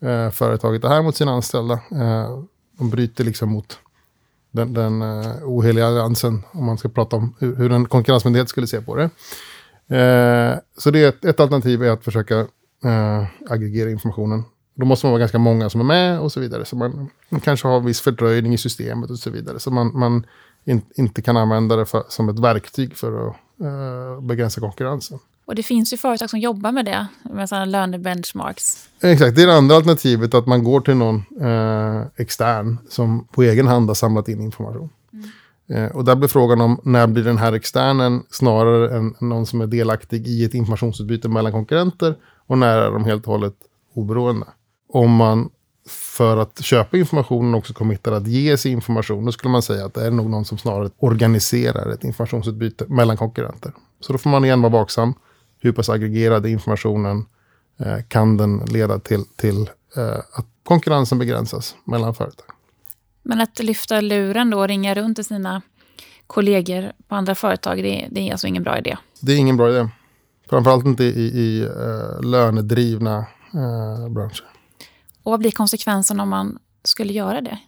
eh, 0.00 0.30
företaget 0.30 0.82
det 0.82 0.88
här 0.88 1.02
mot 1.02 1.16
sina 1.16 1.32
anställda. 1.32 1.74
Eh, 1.74 2.42
de 2.78 2.90
bryter 2.90 3.24
liksom 3.24 3.48
mot 3.48 3.78
den, 4.50 4.74
den 4.74 5.02
eh, 5.02 5.36
oheliga 5.42 5.86
alliansen, 5.86 6.42
om 6.52 6.64
man 6.64 6.78
ska 6.78 6.88
prata 6.88 7.16
om 7.16 7.34
hur, 7.38 7.56
hur 7.56 7.72
en 7.72 7.86
konkurrensmyndighet 7.86 8.48
skulle 8.48 8.66
se 8.66 8.80
på 8.80 8.96
det. 8.96 9.10
Eh, 9.96 10.58
så 10.78 10.90
det 10.90 11.04
är 11.04 11.08
ett, 11.08 11.24
ett, 11.24 11.40
alternativ 11.40 11.82
är 11.82 11.90
att 11.90 12.04
försöka 12.04 12.38
eh, 12.84 13.24
aggregera 13.50 13.90
informationen. 13.90 14.44
Då 14.78 14.86
måste 14.86 15.06
man 15.06 15.12
vara 15.12 15.20
ganska 15.20 15.38
många 15.38 15.70
som 15.70 15.80
är 15.80 15.84
med 15.84 16.20
och 16.20 16.32
så 16.32 16.40
vidare. 16.40 16.64
Så 16.64 16.76
man, 16.76 17.10
man 17.28 17.40
kanske 17.40 17.68
har 17.68 17.80
viss 17.80 18.00
fördröjning 18.00 18.54
i 18.54 18.58
systemet 18.58 19.10
och 19.10 19.18
så 19.18 19.30
vidare. 19.30 19.60
Så 19.60 19.70
man, 19.70 19.98
man 19.98 20.26
in, 20.64 20.82
inte 20.94 21.22
kan 21.22 21.36
använda 21.36 21.76
det 21.76 21.86
för, 21.86 22.04
som 22.08 22.28
ett 22.28 22.38
verktyg 22.38 22.96
för 22.96 23.28
att 23.28 23.36
begränsa 24.22 24.60
konkurrensen. 24.60 25.18
Och 25.46 25.54
det 25.54 25.62
finns 25.62 25.92
ju 25.92 25.96
företag 25.96 26.30
som 26.30 26.38
jobbar 26.38 26.72
med 26.72 26.84
det, 26.84 27.06
med 27.22 27.48
sådana 27.48 27.64
lönebenchmarks. 27.64 28.88
Exakt, 29.00 29.36
det 29.36 29.42
är 29.42 29.46
det 29.46 29.56
andra 29.56 29.76
alternativet, 29.76 30.34
att 30.34 30.46
man 30.46 30.64
går 30.64 30.80
till 30.80 30.96
någon 30.96 31.24
eh, 31.40 32.02
extern 32.16 32.78
som 32.88 33.24
på 33.24 33.42
egen 33.42 33.66
hand 33.66 33.90
har 33.90 33.94
samlat 33.94 34.28
in 34.28 34.40
information. 34.40 34.90
Mm. 35.12 35.30
Eh, 35.68 35.96
och 35.96 36.04
där 36.04 36.14
blir 36.14 36.28
frågan 36.28 36.60
om 36.60 36.80
när 36.84 37.06
blir 37.06 37.24
den 37.24 37.38
här 37.38 37.52
externen 37.52 38.22
snarare 38.30 38.96
än 38.96 39.14
någon 39.20 39.46
som 39.46 39.60
är 39.60 39.66
delaktig 39.66 40.26
i 40.26 40.44
ett 40.44 40.54
informationsutbyte 40.54 41.28
mellan 41.28 41.52
konkurrenter 41.52 42.16
och 42.46 42.58
när 42.58 42.78
är 42.78 42.90
de 42.90 43.04
helt 43.04 43.26
och 43.26 43.32
hållet 43.32 43.54
oberoende. 43.94 44.46
Om 44.88 45.14
man 45.14 45.50
för 45.88 46.36
att 46.36 46.64
köpa 46.64 46.96
informationen 46.96 47.54
också 47.54 47.74
committar 47.74 48.12
att 48.12 48.26
ge 48.26 48.56
sig 48.56 48.72
information, 48.72 49.24
då 49.24 49.32
skulle 49.32 49.52
man 49.52 49.62
säga 49.62 49.84
att 49.84 49.94
det 49.94 50.06
är 50.06 50.10
nog 50.10 50.30
någon 50.30 50.44
som 50.44 50.58
snarare 50.58 50.90
organiserar 50.98 51.90
ett 51.90 52.04
informationsutbyte 52.04 52.84
mellan 52.88 53.16
konkurrenter. 53.16 53.72
Så 54.00 54.12
då 54.12 54.18
får 54.18 54.30
man 54.30 54.44
igen 54.44 54.62
vara 54.62 54.72
vaksam 54.72 55.14
hur 55.60 55.72
pass 55.72 55.88
aggregerad 55.88 56.46
informationen 56.46 57.26
eh, 57.80 57.98
kan 58.08 58.36
den 58.36 58.58
leda 58.58 58.98
till, 58.98 59.24
till 59.36 59.70
eh, 59.96 60.18
att 60.32 60.46
konkurrensen 60.64 61.18
begränsas 61.18 61.76
mellan 61.84 62.14
företag. 62.14 62.46
Men 63.22 63.40
att 63.40 63.58
lyfta 63.58 64.00
luren 64.00 64.50
då 64.50 64.58
och 64.58 64.68
ringa 64.68 64.94
runt 64.94 65.16
till 65.16 65.24
sina 65.24 65.62
kollegor 66.26 66.92
på 67.08 67.14
andra 67.14 67.34
företag, 67.34 67.82
det, 67.82 68.08
det 68.10 68.20
är 68.20 68.32
alltså 68.32 68.46
ingen 68.46 68.62
bra 68.62 68.78
idé? 68.78 68.96
Det 69.20 69.32
är 69.32 69.36
ingen 69.36 69.56
bra 69.56 69.70
idé. 69.70 69.88
Framförallt 70.50 70.86
inte 70.86 71.04
i, 71.04 71.38
i 71.38 71.64
uh, 71.64 72.22
lönedrivna 72.22 73.18
eh, 73.54 74.08
branscher. 74.08 74.55
Och 75.26 75.30
vad 75.30 75.40
blir 75.40 75.50
konsekvensen 75.50 76.20
om 76.20 76.28
man 76.28 76.58
skulle 76.84 77.12
göra 77.12 77.40
det? 77.40 77.58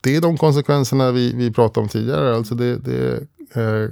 Det 0.00 0.16
är 0.16 0.20
de 0.20 0.36
konsekvenserna 0.36 1.12
vi, 1.12 1.32
vi 1.34 1.52
pratade 1.52 1.80
om 1.80 1.88
tidigare. 1.88 2.36
Alltså 2.36 2.54
det, 2.54 2.76
det 2.76 3.16
eh, 3.54 3.90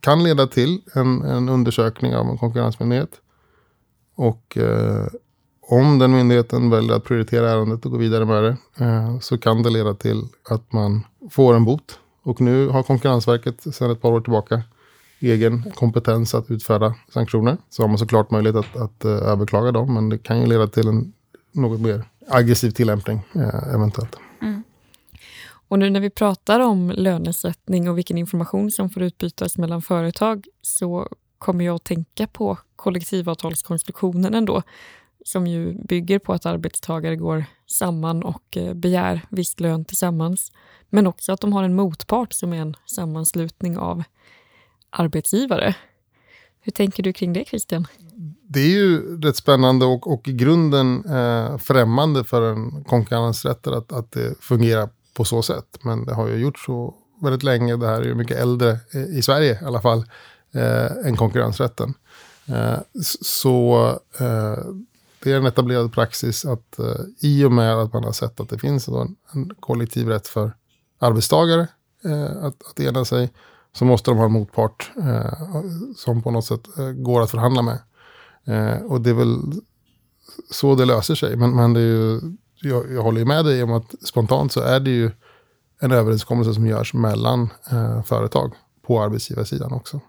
kan 0.00 0.24
leda 0.24 0.46
till 0.46 0.80
en, 0.94 1.22
en 1.22 1.48
undersökning 1.48 2.16
av 2.16 2.26
en 2.26 2.38
konkurrensmyndighet. 2.38 3.10
Och 4.14 4.56
eh, 4.56 5.06
om 5.60 5.98
den 5.98 6.12
myndigheten 6.12 6.70
väljer 6.70 6.96
att 6.96 7.04
prioritera 7.04 7.50
ärendet 7.50 7.84
och 7.84 7.90
gå 7.90 7.98
vidare 7.98 8.24
med 8.24 8.42
det 8.42 8.56
eh, 8.84 9.18
så 9.18 9.38
kan 9.38 9.62
det 9.62 9.70
leda 9.70 9.94
till 9.94 10.22
att 10.50 10.72
man 10.72 11.04
får 11.30 11.54
en 11.54 11.64
bot. 11.64 11.98
Och 12.22 12.40
nu 12.40 12.68
har 12.68 12.82
Konkurrensverket 12.82 13.74
sedan 13.74 13.90
ett 13.90 14.02
par 14.02 14.12
år 14.12 14.20
tillbaka 14.20 14.62
egen 15.20 15.72
kompetens 15.74 16.34
att 16.34 16.50
utfärda 16.50 16.94
sanktioner. 17.08 17.56
Så 17.70 17.82
har 17.82 17.88
man 17.88 17.98
såklart 17.98 18.30
möjlighet 18.30 18.56
att, 18.56 18.76
att 18.76 19.04
eh, 19.04 19.10
överklaga 19.10 19.72
dem, 19.72 19.94
men 19.94 20.08
det 20.08 20.18
kan 20.18 20.40
ju 20.40 20.46
leda 20.46 20.66
till 20.66 20.88
en 20.88 21.12
något 21.52 21.80
mer 21.80 22.04
aggressiv 22.28 22.70
tillämpning 22.70 23.20
eh, 23.34 23.74
eventuellt. 23.74 24.16
Mm. 24.42 24.62
Och 25.68 25.78
nu 25.78 25.90
när 25.90 26.00
vi 26.00 26.10
pratar 26.10 26.60
om 26.60 26.90
lönesättning 26.90 27.90
och 27.90 27.98
vilken 27.98 28.18
information 28.18 28.70
som 28.70 28.90
får 28.90 29.02
utbytas 29.02 29.58
mellan 29.58 29.82
företag 29.82 30.46
så 30.62 31.08
kommer 31.38 31.64
jag 31.64 31.74
att 31.74 31.84
tänka 31.84 32.26
på 32.26 32.58
kollektivavtalskonstruktionen 32.76 34.34
ändå 34.34 34.62
som 35.24 35.46
ju 35.46 35.74
bygger 35.84 36.18
på 36.18 36.32
att 36.32 36.46
arbetstagare 36.46 37.16
går 37.16 37.44
samman 37.66 38.22
och 38.22 38.56
eh, 38.56 38.74
begär 38.74 39.20
viss 39.28 39.60
lön 39.60 39.84
tillsammans. 39.84 40.52
Men 40.90 41.06
också 41.06 41.32
att 41.32 41.40
de 41.40 41.52
har 41.52 41.62
en 41.62 41.74
motpart 41.74 42.32
som 42.32 42.52
är 42.52 42.60
en 42.60 42.76
sammanslutning 42.86 43.78
av 43.78 44.02
arbetsgivare. 44.90 45.74
Hur 46.68 46.72
tänker 46.72 47.02
du 47.02 47.12
kring 47.12 47.32
det 47.32 47.44
Christian? 47.44 47.86
Det 48.48 48.60
är 48.60 48.68
ju 48.68 49.20
rätt 49.20 49.36
spännande 49.36 49.84
och, 49.86 50.12
och 50.12 50.28
i 50.28 50.32
grunden 50.32 51.04
eh, 51.04 51.58
främmande 51.58 52.24
för 52.24 52.52
en 52.52 52.84
konkurrensrätt 52.84 53.66
att, 53.66 53.92
att 53.92 54.12
det 54.12 54.34
fungerar 54.40 54.88
på 55.14 55.24
så 55.24 55.42
sätt. 55.42 55.78
Men 55.82 56.04
det 56.04 56.14
har 56.14 56.28
ju 56.28 56.34
gjort 56.34 56.58
så 56.58 56.94
väldigt 57.22 57.42
länge. 57.42 57.76
Det 57.76 57.86
här 57.86 58.00
är 58.00 58.04
ju 58.04 58.14
mycket 58.14 58.38
äldre 58.38 58.70
eh, 58.94 59.18
i 59.18 59.22
Sverige 59.22 59.60
i 59.62 59.64
alla 59.64 59.80
fall 59.80 60.04
eh, 60.52 61.06
än 61.06 61.16
konkurrensrätten. 61.16 61.94
Eh, 62.46 62.78
så 63.22 63.88
eh, 64.20 64.58
det 65.22 65.32
är 65.32 65.36
en 65.36 65.46
etablerad 65.46 65.92
praxis 65.92 66.44
att 66.44 66.78
eh, 66.78 67.00
i 67.20 67.44
och 67.44 67.52
med 67.52 67.74
att 67.74 67.92
man 67.92 68.04
har 68.04 68.12
sett 68.12 68.40
att 68.40 68.48
det 68.48 68.58
finns 68.58 68.88
en, 68.88 69.16
en 69.32 69.50
kollektiv 69.60 70.08
rätt 70.08 70.26
för 70.26 70.52
arbetstagare 70.98 71.68
eh, 72.04 72.44
att, 72.44 72.70
att 72.70 72.80
ena 72.80 73.04
sig 73.04 73.30
så 73.72 73.84
måste 73.84 74.10
de 74.10 74.18
ha 74.18 74.24
en 74.24 74.32
motpart 74.32 74.90
eh, 74.96 75.62
som 75.96 76.22
på 76.22 76.30
något 76.30 76.44
sätt 76.44 76.78
eh, 76.78 76.90
går 76.90 77.22
att 77.22 77.30
förhandla 77.30 77.62
med. 77.62 77.78
Eh, 78.46 78.82
och 78.82 79.00
det 79.00 79.10
är 79.10 79.14
väl 79.14 79.38
så 80.50 80.74
det 80.74 80.84
löser 80.84 81.14
sig. 81.14 81.36
Men, 81.36 81.56
men 81.56 81.72
det 81.72 81.80
är 81.80 81.84
ju, 81.84 82.20
jag, 82.54 82.92
jag 82.92 83.02
håller 83.02 83.18
ju 83.18 83.24
med 83.24 83.44
dig 83.44 83.62
om 83.62 83.72
att 83.72 83.94
spontant 84.06 84.52
så 84.52 84.60
är 84.60 84.80
det 84.80 84.90
ju 84.90 85.10
en 85.80 85.92
överenskommelse 85.92 86.54
som 86.54 86.66
görs 86.66 86.94
mellan 86.94 87.48
eh, 87.70 88.02
företag 88.02 88.54
på 88.86 89.02
arbetsgivarsidan 89.02 89.72
också. 89.72 90.00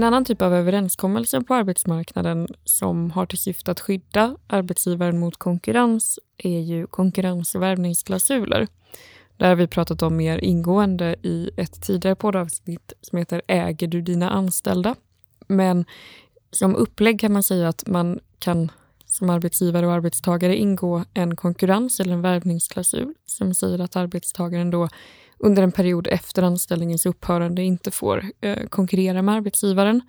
En 0.00 0.04
annan 0.04 0.24
typ 0.24 0.42
av 0.42 0.54
överenskommelse 0.54 1.40
på 1.40 1.54
arbetsmarknaden 1.54 2.48
som 2.64 3.10
har 3.10 3.26
till 3.26 3.38
syfte 3.38 3.70
att 3.70 3.80
skydda 3.80 4.36
arbetsgivaren 4.46 5.18
mot 5.18 5.36
konkurrens 5.36 6.18
är 6.36 6.60
ju 6.60 6.86
konkurrens 6.86 7.54
och 7.54 7.62
värvningsklausuler. 7.62 8.66
Det 9.36 9.46
har 9.46 9.54
vi 9.54 9.66
pratat 9.66 10.02
om 10.02 10.16
mer 10.16 10.38
ingående 10.38 11.16
i 11.22 11.50
ett 11.56 11.82
tidigare 11.82 12.14
poddavsnitt 12.14 12.92
som 13.00 13.18
heter 13.18 13.42
Äger 13.46 13.88
du 13.88 14.02
dina 14.02 14.30
anställda? 14.30 14.94
Men 15.46 15.84
som 16.50 16.76
upplägg 16.76 17.20
kan 17.20 17.32
man 17.32 17.42
säga 17.42 17.68
att 17.68 17.86
man 17.86 18.20
kan 18.38 18.70
som 19.06 19.30
arbetsgivare 19.30 19.86
och 19.86 19.92
arbetstagare 19.92 20.56
ingå 20.56 21.04
en 21.14 21.36
konkurrens 21.36 22.00
eller 22.00 22.12
en 22.12 22.22
värvningsklausul 22.22 23.14
som 23.26 23.54
säger 23.54 23.78
att 23.78 23.96
arbetstagaren 23.96 24.70
då 24.70 24.88
under 25.42 25.62
en 25.62 25.72
period 25.72 26.06
efter 26.06 26.42
anställningens 26.42 27.06
upphörande 27.06 27.62
inte 27.62 27.90
får 27.90 28.24
eh, 28.40 28.66
konkurrera 28.68 29.22
med 29.22 29.34
arbetsgivaren 29.34 30.02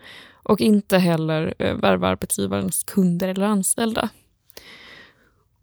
och 0.43 0.61
inte 0.61 0.97
heller 0.97 1.53
eh, 1.59 1.75
värva 1.75 2.07
arbetsgivarens 2.07 2.83
kunder 2.83 3.27
eller 3.27 3.45
anställda. 3.45 4.09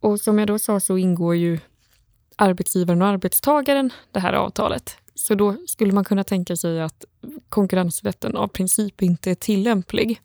Och 0.01 0.21
som 0.21 0.39
jag 0.39 0.49
då 0.49 0.59
sa 0.59 0.81
så 0.81 0.99
ingår 0.99 1.37
ju 1.37 1.59
arbetsgivaren 2.37 3.03
och 3.03 3.09
arbetstagaren 3.09 3.93
det 4.13 4.21
här 4.21 4.33
avtalet. 4.33 4.97
Så 5.15 5.35
då 5.35 5.57
skulle 5.67 5.93
man 5.93 6.05
kunna 6.05 6.25
tänka 6.25 6.57
sig 6.57 6.81
att 6.81 7.05
konkurrensrätten 7.49 8.37
av 8.37 8.49
princip 8.49 9.03
inte 9.03 9.31
är 9.31 9.35
tillämplig. 9.35 10.21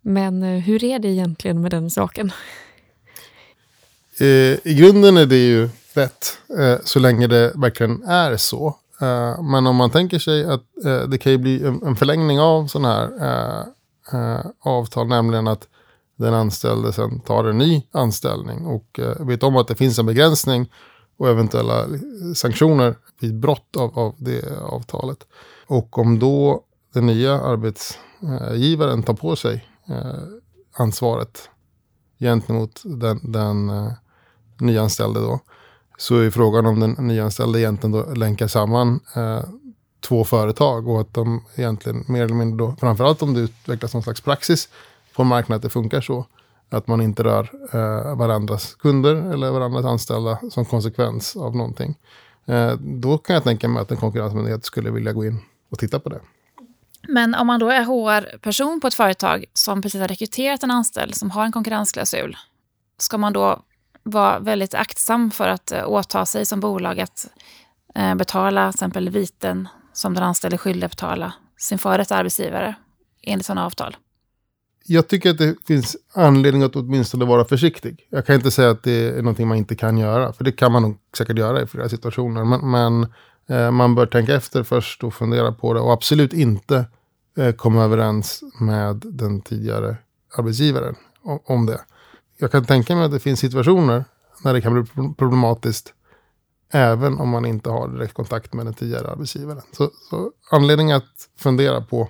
Men 0.00 0.42
eh, 0.42 0.60
hur 0.60 0.84
är 0.84 0.98
det 0.98 1.08
egentligen 1.08 1.60
med 1.60 1.70
den 1.70 1.90
saken? 1.90 2.32
Eh, 4.20 4.26
I 4.66 4.74
grunden 4.78 5.16
är 5.16 5.26
det 5.26 5.46
ju 5.46 5.68
rätt, 5.94 6.38
eh, 6.58 6.78
så 6.84 6.98
länge 6.98 7.26
det 7.26 7.52
verkligen 7.54 8.02
är 8.02 8.36
så. 8.36 8.76
Uh, 9.02 9.42
men 9.42 9.66
om 9.66 9.76
man 9.76 9.90
tänker 9.90 10.18
sig 10.18 10.44
att 10.44 10.64
uh, 10.86 11.02
det 11.02 11.18
kan 11.18 11.32
ju 11.32 11.38
bli 11.38 11.66
en, 11.66 11.82
en 11.82 11.96
förlängning 11.96 12.40
av 12.40 12.66
sådana 12.66 12.88
här 12.88 13.66
uh, 14.14 14.46
avtal, 14.60 15.08
nämligen 15.08 15.48
att 15.48 15.68
den 16.16 16.34
anställde 16.34 16.92
sen 16.92 17.20
tar 17.20 17.44
en 17.44 17.58
ny 17.58 17.82
anställning 17.92 18.66
och 18.66 19.00
vet 19.20 19.42
om 19.42 19.56
att 19.56 19.68
det 19.68 19.74
finns 19.74 19.98
en 19.98 20.06
begränsning 20.06 20.72
och 21.16 21.28
eventuella 21.28 21.86
sanktioner 22.34 22.96
vid 23.20 23.40
brott 23.40 23.76
av, 23.76 23.98
av 23.98 24.14
det 24.18 24.62
avtalet. 24.62 25.26
Och 25.66 25.98
om 25.98 26.18
då 26.18 26.64
den 26.94 27.06
nya 27.06 27.40
arbetsgivaren 27.40 29.02
tar 29.02 29.14
på 29.14 29.36
sig 29.36 29.68
ansvaret 30.76 31.50
gentemot 32.18 32.82
den, 32.84 33.32
den 33.32 33.70
nyanställde 34.60 35.20
då, 35.20 35.40
så 35.96 36.18
är 36.18 36.30
frågan 36.30 36.66
om 36.66 36.80
den 36.80 36.90
nyanställde 36.98 37.60
egentligen 37.60 37.92
då 37.92 38.14
länkar 38.14 38.48
samman 38.48 39.00
eh, 39.16 39.44
två 40.00 40.24
företag 40.24 40.88
och 40.88 41.00
att 41.00 41.14
de 41.14 41.44
egentligen 41.56 42.04
mer 42.08 42.24
eller 42.24 42.34
mindre 42.34 42.66
då, 42.66 42.76
framförallt 42.80 43.22
om 43.22 43.34
det 43.34 43.40
utvecklas 43.40 43.94
någon 43.94 44.02
slags 44.02 44.20
praxis 44.20 44.68
på 45.14 45.24
marknaden 45.24 45.56
att 45.56 45.62
det 45.62 45.68
funkar 45.68 46.00
så, 46.00 46.26
att 46.70 46.86
man 46.86 47.00
inte 47.00 47.22
rör 47.22 47.50
eh, 47.72 48.16
varandras 48.16 48.74
kunder 48.74 49.14
eller 49.14 49.50
varandras 49.50 49.84
anställda 49.84 50.38
som 50.50 50.64
konsekvens 50.64 51.36
av 51.36 51.56
någonting. 51.56 51.94
Eh, 52.46 52.72
då 52.72 53.18
kan 53.18 53.34
jag 53.34 53.44
tänka 53.44 53.68
mig 53.68 53.82
att 53.82 53.90
en 53.90 53.96
konkurrensmyndighet 53.96 54.64
skulle 54.64 54.90
vilja 54.90 55.12
gå 55.12 55.24
in 55.24 55.40
och 55.70 55.78
titta 55.78 56.00
på 56.00 56.08
det. 56.08 56.20
Men 57.08 57.34
om 57.34 57.46
man 57.46 57.60
då 57.60 57.68
är 57.68 57.82
HR-person 57.82 58.80
på 58.80 58.86
ett 58.86 58.94
företag 58.94 59.44
som 59.52 59.82
precis 59.82 60.00
har 60.00 60.08
rekryterat 60.08 60.62
en 60.62 60.70
anställd 60.70 61.14
som 61.14 61.30
har 61.30 61.44
en 61.44 61.52
konkurrensklausul, 61.52 62.36
ska 62.98 63.18
man 63.18 63.32
då 63.32 63.62
vara 64.06 64.38
väldigt 64.38 64.74
aktsam 64.74 65.30
för 65.30 65.48
att 65.48 65.72
eh, 65.72 65.88
åta 65.88 66.26
sig 66.26 66.46
som 66.46 66.60
bolag 66.60 67.00
att 67.00 67.26
eh, 67.94 68.14
betala 68.14 68.72
till 68.72 68.76
exempel 68.76 69.08
viten 69.08 69.68
som 69.92 70.14
den 70.14 70.22
anställde 70.22 70.54
är 70.54 70.58
skyldig 70.58 70.86
att 70.86 70.92
betala 70.92 71.32
sin 71.58 71.78
förrätt 71.78 72.12
arbetsgivare 72.12 72.74
enligt 73.22 73.46
sådana 73.46 73.66
avtal. 73.66 73.96
Jag 74.88 75.08
tycker 75.08 75.30
att 75.30 75.38
det 75.38 75.54
finns 75.66 75.96
anledning 76.14 76.62
att 76.62 76.76
åtminstone 76.76 77.24
vara 77.24 77.44
försiktig. 77.44 78.06
Jag 78.10 78.26
kan 78.26 78.34
inte 78.34 78.50
säga 78.50 78.70
att 78.70 78.82
det 78.82 79.08
är 79.08 79.16
någonting 79.16 79.48
man 79.48 79.56
inte 79.56 79.74
kan 79.74 79.98
göra, 79.98 80.32
för 80.32 80.44
det 80.44 80.52
kan 80.52 80.72
man 80.72 80.82
nog 80.82 80.98
säkert 81.18 81.38
göra 81.38 81.62
i 81.62 81.66
flera 81.66 81.88
situationer. 81.88 82.44
Men, 82.44 82.70
men 82.70 83.06
eh, 83.48 83.70
man 83.70 83.94
bör 83.94 84.06
tänka 84.06 84.34
efter 84.34 84.62
först 84.62 85.04
och 85.04 85.14
fundera 85.14 85.52
på 85.52 85.74
det 85.74 85.80
och 85.80 85.92
absolut 85.92 86.32
inte 86.32 86.84
eh, 87.38 87.52
komma 87.52 87.84
överens 87.84 88.42
med 88.60 89.02
den 89.04 89.40
tidigare 89.40 89.96
arbetsgivaren 90.38 90.94
om, 91.22 91.40
om 91.44 91.66
det 91.66 91.80
jag 92.38 92.52
kan 92.52 92.64
tänka 92.64 92.96
mig 92.96 93.04
att 93.04 93.12
det 93.12 93.20
finns 93.20 93.40
situationer 93.40 94.04
när 94.44 94.52
det 94.52 94.60
kan 94.60 94.74
bli 94.74 95.14
problematiskt. 95.18 95.92
Även 96.70 97.18
om 97.18 97.28
man 97.28 97.44
inte 97.44 97.70
har 97.70 97.88
direkt 97.88 98.14
kontakt 98.14 98.52
med 98.52 98.66
den 98.66 98.74
tidigare 98.74 99.10
arbetsgivaren. 99.10 99.62
Så, 99.72 99.90
så 100.10 100.32
anledning 100.50 100.92
att 100.92 101.28
fundera 101.36 101.80
på 101.80 102.08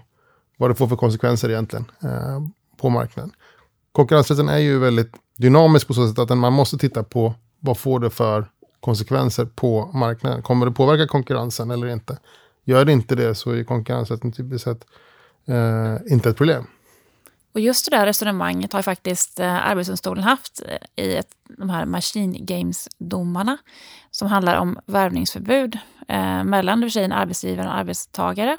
vad 0.56 0.70
det 0.70 0.74
får 0.74 0.88
för 0.88 0.96
konsekvenser 0.96 1.50
egentligen 1.50 1.84
eh, 2.02 2.40
på 2.76 2.88
marknaden. 2.88 3.32
Konkurrensrätten 3.92 4.48
är 4.48 4.58
ju 4.58 4.78
väldigt 4.78 5.12
dynamisk 5.36 5.86
på 5.86 5.94
så 5.94 6.08
sätt 6.08 6.18
att 6.18 6.38
man 6.38 6.52
måste 6.52 6.78
titta 6.78 7.02
på 7.02 7.34
vad 7.60 7.78
får 7.78 8.00
det 8.00 8.10
för 8.10 8.50
konsekvenser 8.80 9.44
på 9.44 9.90
marknaden. 9.94 10.42
Kommer 10.42 10.66
det 10.66 10.72
påverka 10.72 11.06
konkurrensen 11.06 11.70
eller 11.70 11.86
inte? 11.86 12.18
Gör 12.64 12.84
det 12.84 12.92
inte 12.92 13.14
det 13.14 13.34
så 13.34 13.50
är 13.50 13.64
konkurrensrätten 13.64 14.32
typiskt 14.32 14.64
sett 14.64 14.86
eh, 15.46 16.12
inte 16.12 16.30
ett 16.30 16.36
problem. 16.36 16.66
Och 17.56 17.60
just 17.60 17.90
det 17.90 17.96
där 17.96 18.06
resonemanget 18.06 18.72
har 18.72 18.82
faktiskt 18.82 19.40
eh, 19.40 19.68
Arbetsdomstolen 19.68 20.24
haft 20.24 20.62
eh, 20.66 21.04
i 21.04 21.16
ett, 21.16 21.28
de 21.58 21.70
här 21.70 21.86
Machine 21.86 22.36
Games-domarna 22.46 23.58
som 24.10 24.28
handlar 24.28 24.56
om 24.56 24.78
värvningsförbud 24.86 25.78
eh, 26.08 26.44
mellan 26.44 26.82
för 26.82 26.88
sig 26.88 27.04
en 27.04 27.12
arbetsgivare 27.12 27.66
och 27.68 27.74
arbetstagare. 27.74 28.58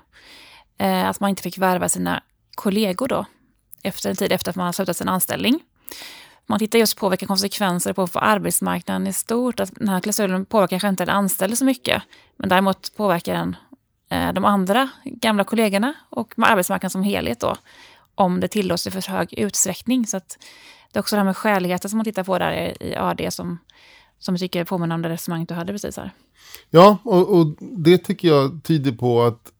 Eh, 0.77 1.09
att 1.09 1.19
man 1.19 1.29
inte 1.29 1.41
fick 1.41 1.57
värva 1.57 1.89
sina 1.89 2.23
kollegor 2.55 3.07
då 3.07 3.25
efter 3.83 4.09
en 4.09 4.15
tid 4.15 4.31
efter 4.31 4.49
att 4.49 4.55
man 4.55 4.65
har 4.65 4.73
slutat 4.73 4.97
sin 4.97 5.09
anställning. 5.09 5.59
Man 6.45 6.59
tittar 6.59 6.79
just 6.79 6.97
på 6.97 7.09
vilka 7.09 7.25
konsekvenser 7.25 7.89
det 7.89 7.93
får 7.95 8.07
för 8.07 8.19
arbetsmarknaden 8.19 9.07
i 9.07 9.13
stort. 9.13 9.59
Att 9.59 9.75
den 9.75 9.89
här 9.89 9.99
klausulen 9.99 10.45
påverkar 10.45 10.69
kanske 10.69 10.89
inte 10.89 11.05
den 11.05 11.15
anställde 11.15 11.55
så 11.55 11.65
mycket, 11.65 12.03
men 12.37 12.49
däremot 12.49 12.95
påverkar 12.95 13.33
den 13.33 13.55
eh, 14.09 14.33
de 14.33 14.45
andra 14.45 14.89
gamla 15.05 15.43
kollegorna 15.43 15.93
och 16.09 16.33
arbetsmarknaden 16.37 16.91
som 16.91 17.03
helhet. 17.03 17.39
Då 17.39 17.57
om 18.17 18.39
det 18.39 18.47
tillåts 18.47 18.87
i 18.87 18.91
för 18.91 19.11
hög 19.11 19.33
utsträckning. 19.33 20.07
Så 20.07 20.17
att 20.17 20.37
det 20.91 20.99
är 20.99 21.01
också 21.01 21.15
det 21.15 21.19
här 21.19 21.25
med 21.25 21.37
skäligheten 21.37 21.89
som 21.89 21.97
man 21.97 22.05
tittar 22.05 22.23
på 22.23 22.39
där 22.39 22.83
i 22.83 22.95
AD 22.95 23.31
som, 23.31 23.57
som 24.19 24.33
jag 24.33 24.39
tycker 24.39 24.63
påminner 24.63 24.95
om 24.95 25.01
det 25.01 25.09
resonemang 25.09 25.45
du 25.45 25.53
hade 25.53 25.71
precis 25.71 25.97
här. 25.97 26.11
Ja, 26.69 26.97
och, 27.03 27.37
och 27.37 27.47
det 27.59 27.97
tycker 27.97 28.27
jag 28.27 28.63
tyder 28.63 28.91
på 28.91 29.23
att 29.23 29.51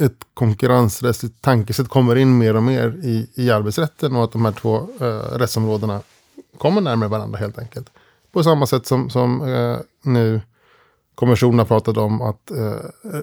ett 0.00 0.26
konkurrensrättsligt 0.34 1.42
tankesätt 1.42 1.88
kommer 1.88 2.16
in 2.16 2.38
mer 2.38 2.56
och 2.56 2.62
mer 2.62 3.00
i, 3.02 3.30
i 3.34 3.50
arbetsrätten 3.50 4.16
och 4.16 4.24
att 4.24 4.32
de 4.32 4.44
här 4.44 4.52
två 4.52 4.76
eh, 5.00 5.38
rättsområdena 5.38 6.00
kommer 6.58 6.80
närmare 6.80 7.08
varandra 7.08 7.38
helt 7.38 7.58
enkelt. 7.58 7.90
På 8.32 8.42
samma 8.42 8.66
sätt 8.66 8.86
som, 8.86 9.10
som 9.10 9.42
eh, 9.54 9.76
nu 10.02 10.40
kommissionen 11.14 11.58
har 11.58 11.66
pratat 11.66 11.96
om 11.96 12.22
att 12.22 12.50
eh, 12.50 12.66
eh 12.66 13.20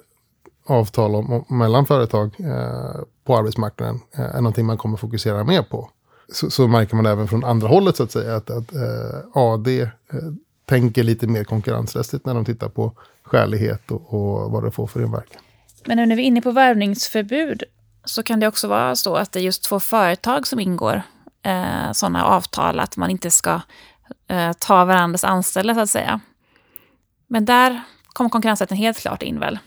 avtal 0.65 1.15
om, 1.15 1.45
mellan 1.49 1.85
företag 1.85 2.35
eh, 2.39 3.01
på 3.31 3.37
arbetsmarknaden 3.37 3.99
eh, 4.17 4.35
är 4.35 4.41
någonting 4.41 4.65
man 4.65 4.77
kommer 4.77 4.97
fokusera 4.97 5.43
mer 5.43 5.61
på. 5.61 5.89
Så, 6.31 6.51
så, 6.51 6.67
märker 6.67 6.95
man 6.95 7.05
även 7.05 7.27
från 7.27 7.43
andra 7.43 7.67
hållet 7.67 7.97
så 7.97 8.03
att 8.03 8.11
säga 8.11 8.35
att, 8.35 8.49
att 8.49 8.73
eh, 8.73 9.19
AD 9.33 9.81
eh, 9.81 9.87
tänker 10.65 11.03
lite 11.03 11.27
mer 11.27 11.43
konkurrensrättsligt 11.43 12.25
när 12.25 12.33
de 12.33 12.45
tittar 12.45 12.69
på 12.69 12.93
skälighet 13.23 13.91
och, 13.91 14.13
och 14.13 14.51
vad 14.51 14.63
det 14.63 14.71
får 14.71 14.87
för 14.87 15.01
inverkan. 15.01 15.41
Men 15.85 15.97
nu 15.97 16.05
när 16.05 16.15
vi 16.15 16.21
är 16.21 16.25
inne 16.25 16.41
på 16.41 16.51
värvningsförbud 16.51 17.63
så 18.05 18.23
kan 18.23 18.39
det 18.39 18.47
också 18.47 18.67
vara 18.67 18.95
så 18.95 19.15
att 19.15 19.31
det 19.31 19.39
är 19.39 19.43
just 19.43 19.63
två 19.63 19.79
företag 19.79 20.47
som 20.47 20.59
ingår 20.59 21.01
eh, 21.43 21.91
sådana 21.91 22.25
avtal 22.25 22.79
att 22.79 22.97
man 22.97 23.09
inte 23.09 23.31
ska 23.31 23.61
eh, 24.27 24.51
ta 24.59 24.85
varandras 24.85 25.23
anställda 25.23 25.73
så 25.73 25.79
att 25.79 25.89
säga. 25.89 26.19
Men 27.27 27.45
där 27.45 27.81
kommer 28.13 28.29
konkurrensrätten 28.29 28.77
helt 28.77 28.99
klart 28.99 29.23
in 29.23 29.39
väl? 29.39 29.59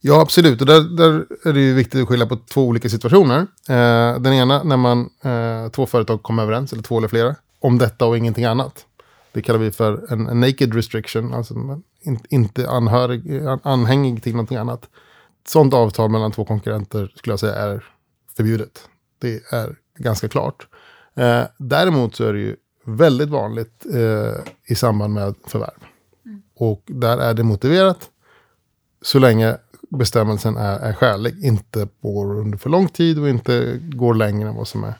Ja, 0.00 0.20
absolut. 0.20 0.60
Och 0.60 0.66
där, 0.66 0.80
där 0.96 1.26
är 1.44 1.52
det 1.52 1.60
ju 1.60 1.74
viktigt 1.74 2.02
att 2.02 2.08
skilja 2.08 2.26
på 2.26 2.36
två 2.36 2.66
olika 2.66 2.88
situationer. 2.88 3.40
Eh, 3.68 4.20
den 4.20 4.32
ena 4.32 4.62
när 4.62 4.76
man, 4.76 5.10
eh, 5.22 5.70
två 5.70 5.86
företag 5.86 6.22
kommer 6.22 6.42
överens, 6.42 6.72
eller 6.72 6.82
två 6.82 6.98
eller 6.98 7.08
flera, 7.08 7.34
om 7.60 7.78
detta 7.78 8.06
och 8.06 8.18
ingenting 8.18 8.44
annat. 8.44 8.86
Det 9.32 9.42
kallar 9.42 9.58
vi 9.58 9.70
för 9.70 10.12
en, 10.12 10.26
en 10.26 10.40
naked 10.40 10.74
restriction, 10.74 11.34
alltså 11.34 11.54
in, 12.00 12.18
inte 12.28 12.70
anhörig, 12.70 13.42
anhängig 13.62 14.22
till 14.22 14.32
någonting 14.32 14.56
annat. 14.56 14.84
Ett 14.84 15.50
sådant 15.50 15.74
avtal 15.74 16.10
mellan 16.10 16.32
två 16.32 16.44
konkurrenter 16.44 17.12
skulle 17.16 17.32
jag 17.32 17.40
säga 17.40 17.54
är 17.54 17.84
förbjudet. 18.36 18.88
Det 19.18 19.42
är 19.52 19.76
ganska 19.98 20.28
klart. 20.28 20.66
Eh, 21.16 21.42
däremot 21.58 22.14
så 22.14 22.24
är 22.24 22.32
det 22.32 22.38
ju 22.38 22.56
väldigt 22.84 23.28
vanligt 23.28 23.86
eh, 23.94 24.52
i 24.64 24.74
samband 24.74 25.14
med 25.14 25.34
förvärv. 25.46 25.80
Mm. 26.26 26.42
Och 26.56 26.82
där 26.86 27.18
är 27.18 27.34
det 27.34 27.42
motiverat 27.42 28.10
så 29.02 29.18
länge 29.18 29.56
bestämmelsen 29.88 30.56
är, 30.56 30.78
är 30.78 30.92
skälig. 30.92 31.44
Inte 31.44 31.88
går 32.00 32.40
under 32.40 32.58
för 32.58 32.70
lång 32.70 32.88
tid 32.88 33.18
och 33.18 33.28
inte 33.28 33.80
går 33.82 34.14
längre 34.14 34.48
än 34.48 34.54
vad 34.54 34.68
som 34.68 34.84
är, 34.84 34.94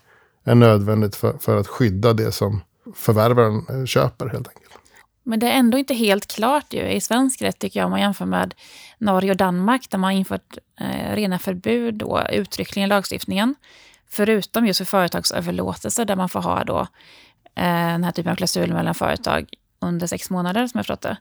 är 0.45 0.55
nödvändigt 0.55 1.17
för, 1.17 1.39
för 1.41 1.57
att 1.57 1.69
skydda 1.69 2.13
det 2.13 2.33
som 2.33 2.61
förvärvaren 2.95 3.67
eh, 3.69 3.85
köper 3.85 4.29
helt 4.29 4.49
enkelt. 4.49 4.67
Men 5.23 5.39
det 5.39 5.47
är 5.47 5.59
ändå 5.59 5.79
inte 5.79 5.95
helt 5.95 6.27
klart 6.27 6.73
ju, 6.73 6.89
i 6.89 7.01
svensk 7.01 7.43
rätt 7.43 7.59
tycker 7.59 7.81
jag 7.81 7.85
om 7.85 7.91
man 7.91 8.01
jämför 8.01 8.25
med 8.25 8.55
Norge 8.99 9.31
och 9.31 9.37
Danmark 9.37 9.91
där 9.91 9.99
man 9.99 10.09
har 10.13 10.19
infört 10.19 10.59
eh, 10.81 11.15
rena 11.15 11.39
förbud 11.39 12.03
och 12.03 12.21
uttryckligen 12.33 12.87
i 12.87 12.89
lagstiftningen. 12.89 13.55
Förutom 14.11 14.67
just 14.67 14.79
för 14.79 14.85
företagsöverlåtelser 14.85 16.05
där 16.05 16.17
man 16.17 16.29
får 16.29 16.41
ha 16.41 16.65
då 16.65 16.81
eh, 17.55 17.93
den 17.93 18.05
här 18.05 18.13
typen 18.13 18.33
av 18.33 18.37
klausul 18.37 18.73
mellan 18.73 18.95
företag 18.95 19.47
under 19.81 20.07
sex 20.07 20.31
månader 20.31 20.67
som 20.67 20.79
jag 20.79 20.87
förstått 20.87 21.01
det. 21.01 21.17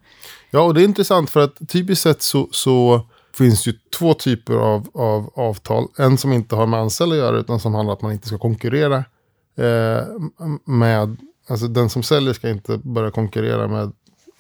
Ja, 0.52 0.62
och 0.62 0.74
det 0.74 0.82
är 0.82 0.86
intressant 0.86 1.30
för 1.30 1.44
att 1.44 1.70
typiskt 1.70 2.04
sett 2.04 2.22
så, 2.22 2.50
så 2.52 3.08
finns 3.38 3.68
ju 3.68 3.74
två 4.00 4.14
typer 4.14 4.54
av, 4.54 4.88
av 4.94 5.32
avtal. 5.36 5.88
En 5.98 6.18
som 6.18 6.34
inte 6.34 6.56
har 6.56 6.68
med 6.68 6.80
anställda 6.80 7.16
att 7.16 7.20
göra 7.20 7.38
utan 7.38 7.60
som 7.60 7.74
handlar 7.74 7.94
om 7.94 7.98
att 7.98 8.02
man 8.02 8.12
inte 8.12 8.28
ska 8.28 8.38
konkurrera 8.38 8.98
eh, 9.56 10.04
med, 10.66 11.18
alltså 11.48 11.68
den 11.68 11.90
som 11.90 12.04
säljer 12.04 12.34
ska 12.34 12.50
inte 12.50 12.78
börja 12.78 13.12
konkurrera 13.12 13.68
med 13.68 13.92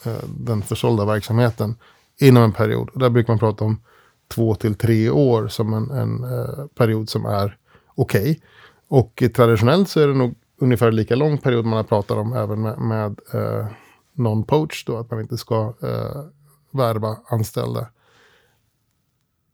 eh, 0.05 0.23
den 0.37 0.61
försålda 0.61 1.05
verksamheten 1.05 1.75
inom 2.19 2.43
en 2.43 2.51
period. 2.51 2.89
Och 2.89 2.99
där 2.99 3.09
brukar 3.09 3.33
man 3.33 3.39
prata 3.39 3.65
om 3.65 3.81
två 4.27 4.55
till 4.55 4.75
tre 4.75 5.09
år 5.09 5.47
som 5.47 5.73
en, 5.73 5.91
en 5.91 6.23
eh, 6.23 6.65
period 6.75 7.09
som 7.09 7.25
är 7.25 7.57
okej. 7.95 8.21
Okay. 8.21 8.41
Och 8.87 9.23
traditionellt 9.35 9.89
så 9.89 9.99
är 9.99 10.07
det 10.07 10.13
nog 10.13 10.35
ungefär 10.57 10.91
lika 10.91 11.15
lång 11.15 11.37
period 11.37 11.65
man 11.65 11.77
har 11.77 11.83
pratat 11.83 12.17
om 12.17 12.33
även 12.33 12.61
med, 12.61 12.79
med 12.79 13.19
eh, 13.33 13.67
non-poach, 14.13 14.83
då 14.85 14.97
att 14.97 15.11
man 15.11 15.21
inte 15.21 15.37
ska 15.37 15.73
eh, 15.81 16.23
värva 16.71 17.17
anställda. 17.27 17.87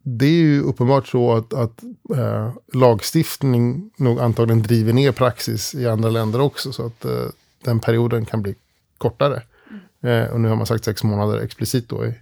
Det 0.02 0.26
är 0.26 0.30
ju 0.30 0.60
uppenbart 0.60 1.08
så 1.08 1.32
att, 1.32 1.54
att 1.54 1.82
eh, 2.16 2.52
lagstiftning 2.72 3.90
nog 3.96 4.20
antagligen 4.20 4.62
driver 4.62 4.92
ner 4.92 5.12
praxis 5.12 5.74
i 5.74 5.88
andra 5.88 6.10
länder 6.10 6.40
också, 6.40 6.72
så 6.72 6.86
att 6.86 7.04
eh, 7.04 7.26
den 7.64 7.80
perioden 7.80 8.26
kan 8.26 8.42
bli 8.42 8.54
kortare. 8.98 9.42
Mm. 10.02 10.32
och 10.32 10.40
nu 10.40 10.48
har 10.48 10.56
man 10.56 10.66
sagt 10.66 10.84
sex 10.84 11.04
månader 11.04 11.40
explicit 11.40 11.88
då 11.88 12.06
i, 12.06 12.14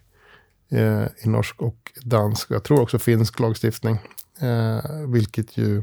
eh, 0.68 1.04
i 1.24 1.28
norsk 1.28 1.62
och 1.62 1.92
dansk, 2.02 2.50
jag 2.50 2.64
tror 2.64 2.80
också 2.80 2.98
finsk 2.98 3.40
lagstiftning, 3.40 3.98
eh, 4.40 5.06
vilket 5.06 5.56
ju 5.56 5.82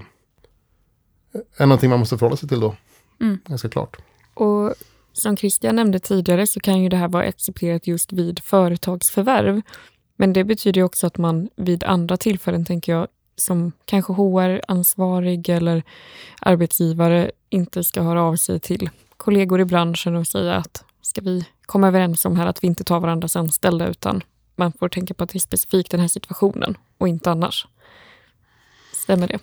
är 1.57 1.65
någonting 1.65 1.89
man 1.89 1.99
måste 1.99 2.17
förhålla 2.17 2.37
sig 2.37 2.49
till 2.49 2.59
då. 2.59 2.75
Mm. 3.21 3.39
Ganska 3.45 3.69
klart. 3.69 3.97
Och 4.33 4.73
som 5.13 5.37
Christian 5.37 5.75
nämnde 5.75 5.99
tidigare 5.99 6.47
så 6.47 6.59
kan 6.59 6.81
ju 6.81 6.89
det 6.89 6.97
här 6.97 7.07
vara 7.07 7.27
accepterat 7.27 7.87
just 7.87 8.13
vid 8.13 8.39
företagsförvärv. 8.39 9.61
Men 10.19 10.33
det 10.33 10.43
betyder 10.43 10.83
också 10.83 11.07
att 11.07 11.17
man 11.17 11.49
vid 11.55 11.83
andra 11.83 12.17
tillfällen, 12.17 12.65
tänker 12.65 12.91
jag, 12.91 13.07
som 13.35 13.71
kanske 13.85 14.13
HR-ansvarig 14.13 15.49
eller 15.49 15.83
arbetsgivare 16.41 17.31
inte 17.49 17.83
ska 17.83 18.01
höra 18.01 18.23
av 18.23 18.35
sig 18.35 18.59
till 18.59 18.89
kollegor 19.17 19.61
i 19.61 19.65
branschen 19.65 20.15
och 20.15 20.27
säga 20.27 20.55
att 20.55 20.83
ska 21.01 21.21
vi 21.21 21.45
komma 21.65 21.87
överens 21.87 22.25
om 22.25 22.35
här 22.35 22.45
att 22.45 22.63
vi 22.63 22.67
inte 22.67 22.83
tar 22.83 22.99
varandras 22.99 23.35
anställda 23.35 23.87
utan 23.87 24.23
man 24.55 24.71
får 24.71 24.89
tänka 24.89 25.13
på 25.13 25.23
att 25.23 25.29
det 25.29 25.37
är 25.37 25.39
specifikt 25.39 25.91
den 25.91 25.99
här 25.99 26.07
situationen 26.07 26.77
och 26.97 27.07
inte 27.07 27.31
annars. 27.31 27.67
Stämmer 28.93 29.27
det? 29.27 29.39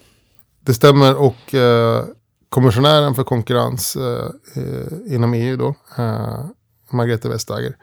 Det 0.60 0.74
stämmer 0.74 1.16
och 1.16 1.54
eh, 1.54 2.04
kommissionären 2.48 3.14
för 3.14 3.24
konkurrens 3.24 3.96
eh, 3.96 4.30
eh 4.56 5.14
inom 5.14 5.34
EU 5.34 5.56
då, 5.56 5.74
eh, 5.98 6.44
Margrethe 6.90 7.28
Vestager, 7.28 7.76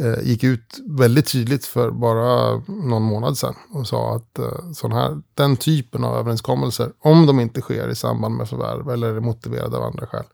eh, 0.00 0.22
gick 0.22 0.44
ut 0.44 0.78
väldigt 0.86 1.32
tydligt 1.32 1.64
för 1.64 1.90
bara 1.90 2.56
någon 2.66 3.02
månad 3.02 3.38
sedan 3.38 3.54
och 3.70 3.86
sa 3.86 4.16
att 4.16 4.38
eh, 4.38 4.72
sån 4.74 4.92
här, 4.92 5.22
den 5.34 5.56
typen 5.56 6.04
av 6.04 6.16
överenskommelser, 6.16 6.92
om 6.98 7.26
de 7.26 7.40
inte 7.40 7.60
sker 7.60 7.88
i 7.88 7.94
samband 7.94 8.34
med 8.34 8.48
förvärv 8.48 8.90
eller 8.90 9.14
är 9.14 9.20
motiverade 9.20 9.76
av 9.76 9.82
andra 9.82 10.06
skäl, 10.06 10.24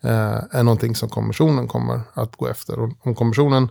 eh, 0.00 0.40
är 0.50 0.62
någonting 0.62 0.94
som 0.94 1.08
kommissionen 1.08 1.68
kommer 1.68 2.00
att 2.14 2.36
gå 2.36 2.48
efter. 2.48 2.78
Och 2.78 2.92
om 3.00 3.14
kommissionen 3.14 3.68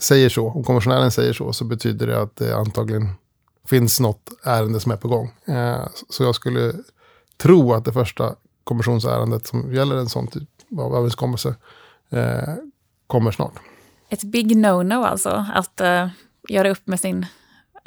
säger 0.00 0.28
så, 0.28 0.50
om 0.50 0.64
kommissionären 0.64 1.10
säger 1.10 1.32
så, 1.32 1.52
så 1.52 1.64
betyder 1.64 2.06
det 2.06 2.22
att 2.22 2.36
det 2.36 2.56
antagligen 2.56 3.08
finns 3.66 4.00
något 4.00 4.30
ärende 4.42 4.80
som 4.80 4.92
är 4.92 4.96
på 4.96 5.08
gång. 5.08 5.32
Eh, 5.44 5.86
så 6.08 6.22
jag 6.22 6.34
skulle 6.34 6.72
tro 7.36 7.72
att 7.72 7.84
det 7.84 7.92
första 7.92 8.34
kommissionsärendet 8.64 9.46
som 9.46 9.74
gäller 9.74 9.96
en 9.96 10.08
sån 10.08 10.26
typ 10.26 10.48
av 10.78 10.94
överenskommelse 10.94 11.54
eh, 12.10 12.54
kommer 13.06 13.30
snart. 13.30 13.52
Ett 14.08 14.24
big 14.24 14.56
no-no 14.56 15.04
alltså, 15.04 15.44
att 15.54 15.80
uh, 15.80 16.08
göra 16.48 16.70
upp 16.70 16.86
med 16.86 17.00
sin 17.00 17.26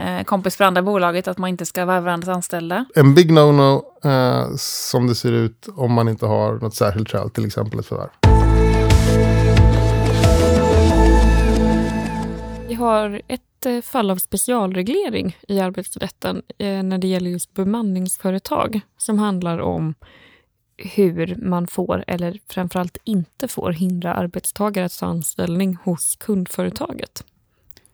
uh, 0.01 0.23
kompis 0.23 0.57
för 0.57 0.63
andra 0.63 0.81
bolaget, 0.81 1.27
att 1.27 1.37
man 1.37 1.49
inte 1.49 1.65
ska 1.65 1.85
vara 1.85 2.01
varandras 2.01 2.35
anställda. 2.35 2.85
En 2.95 3.15
big 3.15 3.31
no-no 3.31 3.83
uh, 4.05 4.55
som 4.57 5.07
det 5.07 5.15
ser 5.15 5.31
ut 5.31 5.67
om 5.75 5.93
man 5.93 6.09
inte 6.09 6.25
har 6.25 6.53
något 6.53 6.75
särskilt 6.75 7.09
skäl, 7.09 7.29
till 7.29 7.45
exempel 7.45 7.79
ett 7.79 7.85
förvärv. 7.85 8.09
Vi 12.67 12.73
har 12.73 13.21
ett 13.27 13.85
fall 13.85 14.11
av 14.11 14.15
specialreglering 14.15 15.37
i 15.47 15.59
arbetsrätten 15.59 16.41
när 16.59 16.97
det 16.97 17.07
gäller 17.07 17.29
just 17.29 17.53
bemanningsföretag 17.53 18.81
som 18.97 19.19
handlar 19.19 19.59
om 19.59 19.95
hur 20.79 21.35
man 21.41 21.67
får, 21.67 22.03
eller 22.07 22.39
framförallt 22.49 22.97
inte 23.03 23.47
får, 23.47 23.71
hindra 23.71 24.13
arbetstagare 24.13 24.85
att 24.85 24.99
ta 24.99 25.05
anställning 25.05 25.77
hos 25.83 26.15
kundföretaget. 26.15 27.23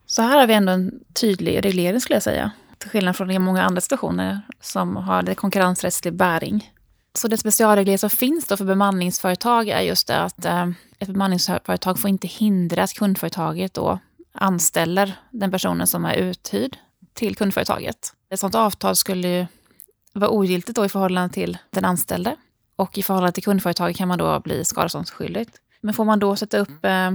Så 0.06 0.22
här 0.22 0.40
har 0.40 0.48
vi 0.48 0.54
ändå 0.54 0.72
en 0.72 1.00
tydlig 1.14 1.66
reglering 1.66 2.02
skulle 2.02 2.16
jag 2.16 2.24
säga. 2.24 2.52
Till 2.78 2.90
skillnad 2.90 3.16
från 3.16 3.44
många 3.44 3.64
andra 3.64 3.82
situationer 3.82 4.42
som 4.62 4.96
har 4.96 5.24
det 5.24 5.36
konkurrensrättslig 5.36 6.14
bäring. 6.14 6.72
Så 7.14 7.28
den 7.28 7.38
specialreglering 7.38 7.98
som 7.98 8.10
finns 8.10 8.48
då 8.48 8.58
för 8.58 8.66
bemanningsföretag 8.66 9.68
är 9.68 9.82
just 9.82 10.08
det 10.08 10.18
att 10.18 10.46
eh, 10.46 10.70
ett 11.00 11.08
bemanningsföretag 11.08 12.00
får 12.00 12.10
inte 12.10 12.28
hindra 12.28 12.84
att 12.84 12.94
kundföretaget 12.94 13.74
då 13.74 14.00
anställer 14.34 15.20
den 15.32 15.52
personen 15.52 15.88
som 15.88 16.06
är 16.06 16.16
uthyrd 16.16 16.78
till 17.14 17.36
kundföretaget. 17.36 18.14
Ett 18.30 18.40
sådant 18.40 18.56
avtal 18.56 18.96
skulle 18.96 19.28
ju 19.28 19.46
vara 20.14 20.30
ogiltigt 20.30 20.76
då 20.76 20.86
i 20.86 20.90
förhållande 20.90 21.34
till 21.34 21.58
den 21.70 21.86
anställde. 21.86 22.36
Och 22.76 22.98
i 22.98 23.04
förhållande 23.04 23.32
till 23.32 23.44
kundföretaget 23.44 23.98
kan 23.98 24.08
man 24.08 24.18
då 24.18 24.40
bli 24.40 24.66
skadeståndsskyldig. 24.66 25.48
Men 25.82 25.94
får 25.94 26.06
man 26.06 26.20
då 26.20 26.36
sätta 26.36 26.58
upp 26.58 26.86
eh, 26.86 27.12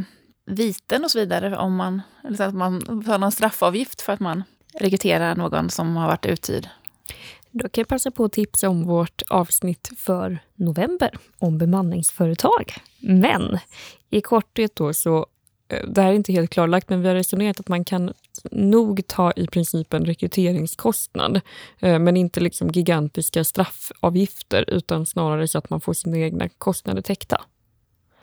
viten 0.46 1.04
och 1.04 1.10
så 1.10 1.18
vidare 1.18 1.56
om 1.56 1.76
man, 1.76 2.02
eller 2.24 2.36
så 2.36 2.42
att 2.42 2.54
man 2.54 3.04
tar 3.04 3.18
någon 3.18 3.32
straffavgift 3.32 4.02
för 4.02 4.12
att 4.12 4.20
man 4.20 4.42
rekryterar 4.74 5.34
någon 5.34 5.70
som 5.70 5.96
har 5.96 6.06
varit 6.06 6.26
uthyrd? 6.26 6.68
Då 7.50 7.68
kan 7.68 7.82
jag 7.82 7.88
passa 7.88 8.10
på 8.10 8.24
att 8.24 8.32
tipsa 8.32 8.68
om 8.68 8.86
vårt 8.86 9.22
avsnitt 9.28 9.90
för 9.96 10.38
november 10.54 11.10
om 11.38 11.58
bemanningsföretag. 11.58 12.74
Men 13.00 13.58
i 14.10 14.20
korthet 14.20 14.76
då 14.76 14.92
så, 14.92 15.26
eh, 15.68 15.88
det 15.88 16.02
här 16.02 16.08
är 16.08 16.14
inte 16.14 16.32
helt 16.32 16.50
klarlagt, 16.50 16.88
men 16.88 17.02
vi 17.02 17.08
har 17.08 17.14
resonerat 17.14 17.60
att 17.60 17.68
man 17.68 17.84
kan 17.84 18.12
nog 18.50 19.06
ta 19.06 19.32
i 19.36 19.46
princip 19.46 19.94
en 19.94 20.04
rekryteringskostnad, 20.04 21.40
eh, 21.78 21.98
men 21.98 22.16
inte 22.16 22.40
liksom 22.40 22.68
gigantiska 22.68 23.44
straffavgifter, 23.44 24.70
utan 24.70 25.06
snarare 25.06 25.48
så 25.48 25.58
att 25.58 25.70
man 25.70 25.80
får 25.80 25.92
sina 25.92 26.18
egna 26.18 26.48
kostnader 26.48 27.02
täckta. 27.02 27.40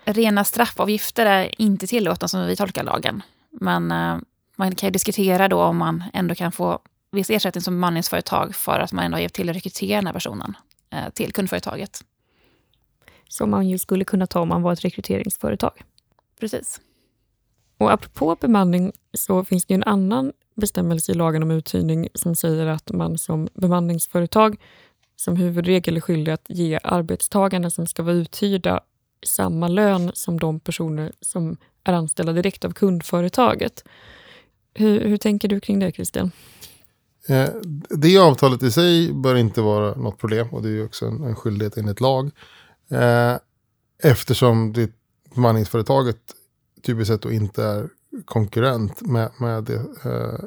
Rena 0.05 0.43
straffavgifter 0.43 1.25
är 1.25 1.61
inte 1.61 1.87
tillåtna 1.87 2.27
som 2.27 2.47
vi 2.47 2.55
tolkar 2.55 2.83
lagen. 2.83 3.23
Men 3.51 3.91
eh, 3.91 4.17
man 4.55 4.75
kan 4.75 4.87
ju 4.87 4.91
diskutera 4.91 5.47
då 5.47 5.61
om 5.61 5.77
man 5.77 6.03
ändå 6.13 6.35
kan 6.35 6.51
få 6.51 6.79
viss 7.11 7.29
ersättning 7.29 7.61
som 7.61 7.73
bemanningsföretag 7.73 8.55
för 8.55 8.79
att 8.79 8.91
man 8.91 9.05
ändå 9.05 9.15
har 9.15 9.21
hjälpt 9.21 9.35
till 9.35 9.49
att 9.49 9.55
rekrytera 9.55 9.97
den 9.97 10.05
här 10.05 10.13
personen 10.13 10.57
eh, 10.89 11.09
till 11.09 11.33
kundföretaget. 11.33 12.03
Som 13.27 13.49
man 13.49 13.69
ju 13.69 13.77
skulle 13.77 14.05
kunna 14.05 14.27
ta 14.27 14.39
om 14.39 14.49
man 14.49 14.61
var 14.61 14.73
ett 14.73 14.85
rekryteringsföretag. 14.85 15.83
Precis. 16.39 16.81
Och 17.77 17.91
apropå 17.91 18.37
bemanning 18.41 18.91
så 19.13 19.43
finns 19.43 19.65
det 19.65 19.73
en 19.73 19.83
annan 19.83 20.33
bestämmelse 20.55 21.11
i 21.11 21.15
lagen 21.15 21.43
om 21.43 21.51
uthyrning 21.51 22.09
som 22.13 22.35
säger 22.35 22.67
att 22.67 22.91
man 22.91 23.17
som 23.17 23.47
bemanningsföretag 23.53 24.57
som 25.15 25.35
huvudregel 25.35 25.97
är 25.97 26.01
skyldig 26.01 26.31
att 26.31 26.45
ge 26.49 26.79
arbetstagarna 26.83 27.69
som 27.69 27.87
ska 27.87 28.03
vara 28.03 28.15
uthyrda 28.15 28.79
samma 29.25 29.67
lön 29.67 30.11
som 30.13 30.39
de 30.39 30.59
personer 30.59 31.11
som 31.21 31.57
är 31.83 31.93
anställda 31.93 32.33
direkt 32.33 32.65
av 32.65 32.71
kundföretaget. 32.71 33.83
Hur, 34.73 35.07
hur 35.07 35.17
tänker 35.17 35.47
du 35.47 35.59
kring 35.59 35.79
det 35.79 35.91
Christian? 35.91 36.31
Eh, 37.27 37.49
det 37.89 38.17
avtalet 38.17 38.63
i 38.63 38.71
sig 38.71 39.13
bör 39.13 39.35
inte 39.35 39.61
vara 39.61 39.95
något 39.95 40.17
problem 40.17 40.47
och 40.51 40.63
det 40.63 40.69
är 40.69 40.85
också 40.85 41.05
en, 41.05 41.23
en 41.23 41.35
skyldighet 41.35 41.77
enligt 41.77 42.01
lag. 42.01 42.31
Eh, 42.91 43.35
eftersom 44.03 44.73
det 44.73 44.91
bemanningsföretaget 45.35 46.17
typiskt 46.81 47.07
sett 47.07 47.21
då 47.21 47.31
inte 47.31 47.63
är 47.63 47.89
konkurrent 48.25 49.01
med, 49.01 49.31
med 49.37 49.63
det 49.63 49.81
eh, 50.05 50.39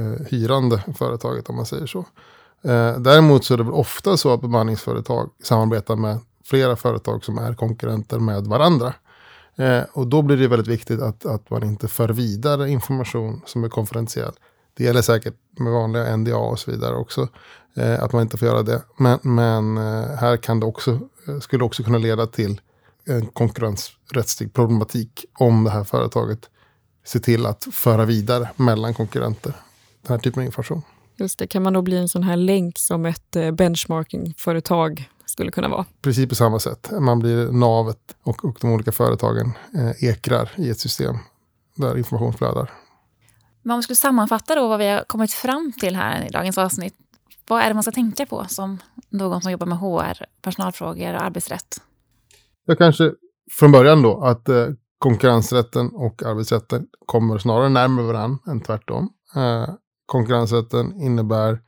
eh, 0.00 0.26
hyrande 0.26 0.84
företaget 0.96 1.48
om 1.48 1.56
man 1.56 1.66
säger 1.66 1.86
så. 1.86 1.98
Eh, 2.62 2.98
däremot 2.98 3.44
så 3.44 3.54
är 3.54 3.58
det 3.58 3.64
väl 3.64 3.72
ofta 3.72 4.16
så 4.16 4.34
att 4.34 4.40
bemanningsföretag 4.40 5.30
samarbetar 5.42 5.96
med 5.96 6.18
flera 6.44 6.76
företag 6.76 7.24
som 7.24 7.38
är 7.38 7.54
konkurrenter 7.54 8.18
med 8.18 8.44
varandra. 8.44 8.94
Eh, 9.56 9.82
och 9.92 10.06
då 10.06 10.22
blir 10.22 10.36
det 10.36 10.48
väldigt 10.48 10.68
viktigt 10.68 11.00
att, 11.00 11.26
att 11.26 11.50
man 11.50 11.62
inte 11.62 11.88
för 11.88 12.08
vidare 12.08 12.70
information 12.70 13.42
som 13.46 13.64
är 13.64 13.68
konfidentiell. 13.68 14.32
Det 14.76 14.84
gäller 14.84 15.02
säkert 15.02 15.34
med 15.58 15.72
vanliga 15.72 16.16
NDA 16.16 16.36
och 16.36 16.58
så 16.58 16.70
vidare 16.70 16.96
också. 16.96 17.28
Eh, 17.76 18.02
att 18.02 18.12
man 18.12 18.22
inte 18.22 18.36
får 18.36 18.48
göra 18.48 18.62
det. 18.62 18.82
Men, 18.96 19.18
men 19.22 19.76
eh, 19.76 20.16
här 20.16 20.36
kan 20.36 20.60
det 20.60 20.66
också, 20.66 21.00
eh, 21.28 21.38
skulle 21.40 21.64
också 21.64 21.82
kunna 21.82 21.98
leda 21.98 22.26
till 22.26 22.60
en 23.06 23.26
konkurrensrättslig 23.26 24.52
problematik 24.52 25.24
om 25.38 25.64
det 25.64 25.70
här 25.70 25.84
företaget 25.84 26.50
ser 27.04 27.20
till 27.20 27.46
att 27.46 27.66
föra 27.72 28.04
vidare 28.04 28.50
mellan 28.56 28.94
konkurrenter 28.94 29.52
den 30.02 30.10
här 30.10 30.18
typen 30.18 30.40
av 30.40 30.46
information. 30.46 30.82
Just 31.16 31.38
det, 31.38 31.46
kan 31.46 31.62
man 31.62 31.72
då 31.72 31.82
bli 31.82 31.96
en 31.96 32.08
sån 32.08 32.22
här 32.22 32.36
länk 32.36 32.78
som 32.78 33.06
ett 33.06 33.36
eh, 33.36 33.50
benchmarkingföretag 33.50 35.10
skulle 35.24 35.50
kunna 35.50 35.68
vara? 35.68 35.84
Precis 36.02 36.28
på 36.28 36.34
samma 36.34 36.58
sätt. 36.58 36.90
Man 37.00 37.18
blir 37.18 37.52
navet 37.52 38.16
och, 38.22 38.44
och 38.44 38.58
de 38.60 38.72
olika 38.72 38.92
företagen 38.92 39.52
eh, 39.74 40.04
ekrar 40.04 40.50
i 40.56 40.70
ett 40.70 40.78
system 40.80 41.18
där 41.74 41.98
information 41.98 42.32
flödar. 42.32 42.72
Men 43.62 43.74
om 43.74 43.78
vi 43.78 43.82
skulle 43.82 43.96
sammanfatta 43.96 44.54
då 44.54 44.68
vad 44.68 44.78
vi 44.78 44.88
har 44.88 45.04
kommit 45.04 45.32
fram 45.32 45.72
till 45.80 45.96
här 45.96 46.26
i 46.26 46.30
dagens 46.30 46.58
avsnitt. 46.58 46.94
Vad 47.48 47.62
är 47.62 47.68
det 47.68 47.74
man 47.74 47.82
ska 47.82 47.92
tänka 47.92 48.26
på 48.26 48.44
som 48.48 48.78
någon 49.08 49.42
som 49.42 49.52
jobbar 49.52 49.66
med 49.66 49.78
HR, 49.78 50.24
personalfrågor 50.42 51.14
och 51.14 51.22
arbetsrätt? 51.22 51.80
Jag 52.66 52.78
kanske 52.78 53.12
från 53.58 53.72
början 53.72 54.02
då 54.02 54.24
att 54.24 54.48
eh, 54.48 54.68
konkurrensrätten 54.98 55.90
och 55.94 56.22
arbetsrätten 56.22 56.86
kommer 57.06 57.38
snarare 57.38 57.68
närmare 57.68 58.06
varandra 58.06 58.38
än 58.50 58.60
tvärtom. 58.60 59.08
Eh, 59.36 59.74
konkurrensrätten 60.06 61.00
innebär 61.00 61.60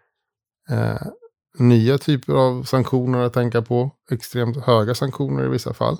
eh, 0.70 1.06
nya 1.58 1.98
typer 1.98 2.32
av 2.32 2.62
sanktioner 2.62 3.18
att 3.18 3.32
tänka 3.32 3.62
på, 3.62 3.90
extremt 4.10 4.56
höga 4.56 4.94
sanktioner 4.94 5.44
i 5.44 5.48
vissa 5.48 5.74
fall. 5.74 5.98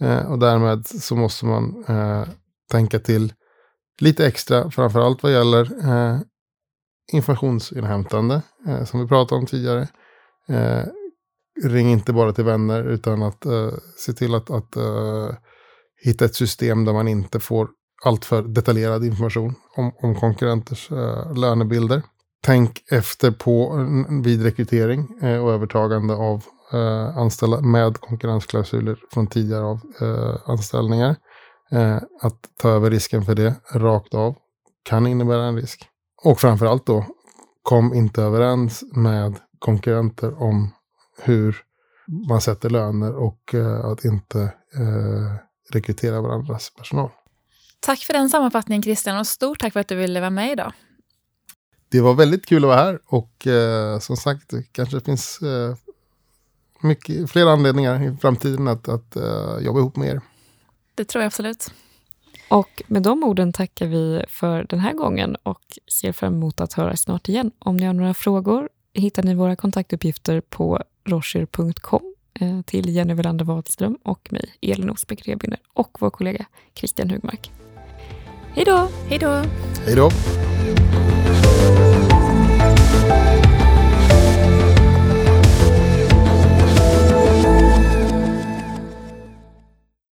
Eh, 0.00 0.30
och 0.30 0.38
därmed 0.38 0.86
så 0.86 1.16
måste 1.16 1.46
man 1.46 1.84
eh, 1.88 2.28
tänka 2.70 2.98
till 2.98 3.32
lite 4.00 4.26
extra, 4.26 4.70
framförallt 4.70 5.22
vad 5.22 5.32
gäller 5.32 5.88
eh, 5.88 6.20
informationsinhämtande, 7.12 8.42
eh, 8.66 8.84
som 8.84 9.00
vi 9.00 9.06
pratade 9.06 9.40
om 9.40 9.46
tidigare. 9.46 9.88
Eh, 10.48 10.84
Ring 11.64 11.90
inte 11.90 12.12
bara 12.12 12.32
till 12.32 12.44
vänner, 12.44 12.84
utan 12.84 13.22
att 13.22 13.46
uh, 13.46 13.72
se 13.96 14.12
till 14.12 14.34
att, 14.34 14.50
att 14.50 14.76
uh, 14.76 15.30
hitta 16.04 16.24
ett 16.24 16.34
system 16.34 16.84
där 16.84 16.92
man 16.92 17.08
inte 17.08 17.40
får 17.40 17.68
alltför 18.04 18.42
detaljerad 18.42 19.04
information 19.04 19.54
om, 19.76 19.92
om 20.02 20.14
konkurrenters 20.14 20.92
uh, 20.92 21.34
lönebilder. 21.34 22.02
Tänk 22.42 22.82
efter 22.90 23.30
på 23.30 23.86
vid 24.24 24.42
rekrytering 24.42 25.08
uh, 25.22 25.44
och 25.44 25.52
övertagande 25.52 26.14
av 26.14 26.44
anställda 27.16 27.60
med 27.60 28.00
konkurrensklausuler 28.00 28.98
från 29.12 29.26
tidigare 29.26 29.64
av 29.64 29.80
anställningar. 30.44 31.16
att 32.22 32.38
ta 32.62 32.68
över 32.70 32.90
risken 32.90 33.24
för 33.24 33.34
det 33.34 33.54
rakt 33.74 34.14
av 34.14 34.34
kan 34.84 35.06
innebära 35.06 35.44
en 35.44 35.56
risk. 35.56 35.88
Och 36.24 36.40
framförallt 36.40 36.86
då, 36.86 37.06
kom 37.62 37.94
inte 37.94 38.22
överens 38.22 38.84
med 38.92 39.34
konkurrenter 39.58 40.42
om 40.42 40.70
hur 41.22 41.56
man 42.28 42.40
sätter 42.40 42.70
löner 42.70 43.14
och 43.14 43.54
uh, 43.54 43.84
att 43.84 44.04
inte 44.04 44.38
uh, 44.78 45.34
rekrytera 45.70 46.20
varandras 46.20 46.72
personal. 46.76 47.10
Tack 47.80 47.98
för 47.98 48.12
den 48.12 48.30
sammanfattningen 48.30 48.82
Christian 48.82 49.18
och 49.18 49.26
stort 49.26 49.60
tack 49.60 49.72
för 49.72 49.80
att 49.80 49.88
du 49.88 49.94
ville 49.94 50.20
vara 50.20 50.30
med 50.30 50.52
idag. 50.52 50.72
Det 51.88 52.00
var 52.00 52.14
väldigt 52.14 52.46
kul 52.46 52.64
att 52.64 52.68
vara 52.68 52.76
här 52.76 52.98
och 53.06 53.46
uh, 53.46 53.98
som 53.98 54.16
sagt 54.16 54.48
det 54.48 54.62
kanske 54.72 55.00
finns 55.00 55.40
mycket, 56.80 57.30
fler 57.30 57.46
anledningar 57.46 58.02
i 58.02 58.16
framtiden 58.16 58.68
att, 58.68 58.88
att 58.88 59.16
jobba 59.60 59.78
ihop 59.78 59.96
med 59.96 60.08
er. 60.08 60.20
Det 60.94 61.04
tror 61.04 61.22
jag 61.22 61.26
absolut. 61.26 61.72
Och 62.48 62.82
med 62.86 63.02
de 63.02 63.24
orden 63.24 63.52
tackar 63.52 63.86
vi 63.86 64.24
för 64.28 64.66
den 64.68 64.78
här 64.78 64.92
gången 64.92 65.36
och 65.42 65.78
ser 66.00 66.12
fram 66.12 66.34
emot 66.34 66.60
att 66.60 66.72
höra 66.72 66.96
snart 66.96 67.28
igen. 67.28 67.50
Om 67.58 67.76
ni 67.76 67.86
har 67.86 67.92
några 67.92 68.14
frågor 68.14 68.68
hittar 68.92 69.22
ni 69.22 69.34
våra 69.34 69.56
kontaktuppgifter 69.56 70.40
på 70.40 70.82
rocher.com 71.08 72.14
eh, 72.40 72.60
till 72.62 72.88
Jenny 72.88 73.14
Welander 73.14 73.44
Wadström 73.44 73.98
och 74.02 74.32
mig, 74.32 74.54
Elin 74.60 74.90
Osbeck 74.90 75.28
Rebiner 75.28 75.58
och 75.72 75.96
vår 76.00 76.10
kollega 76.10 76.46
Christian 76.74 77.10
Hugmark. 77.10 77.50
Hej 78.54 78.64
då! 78.64 78.88
Hej 79.08 79.18
då! 79.18 79.42
Hej 79.86 79.96
då! 79.96 80.10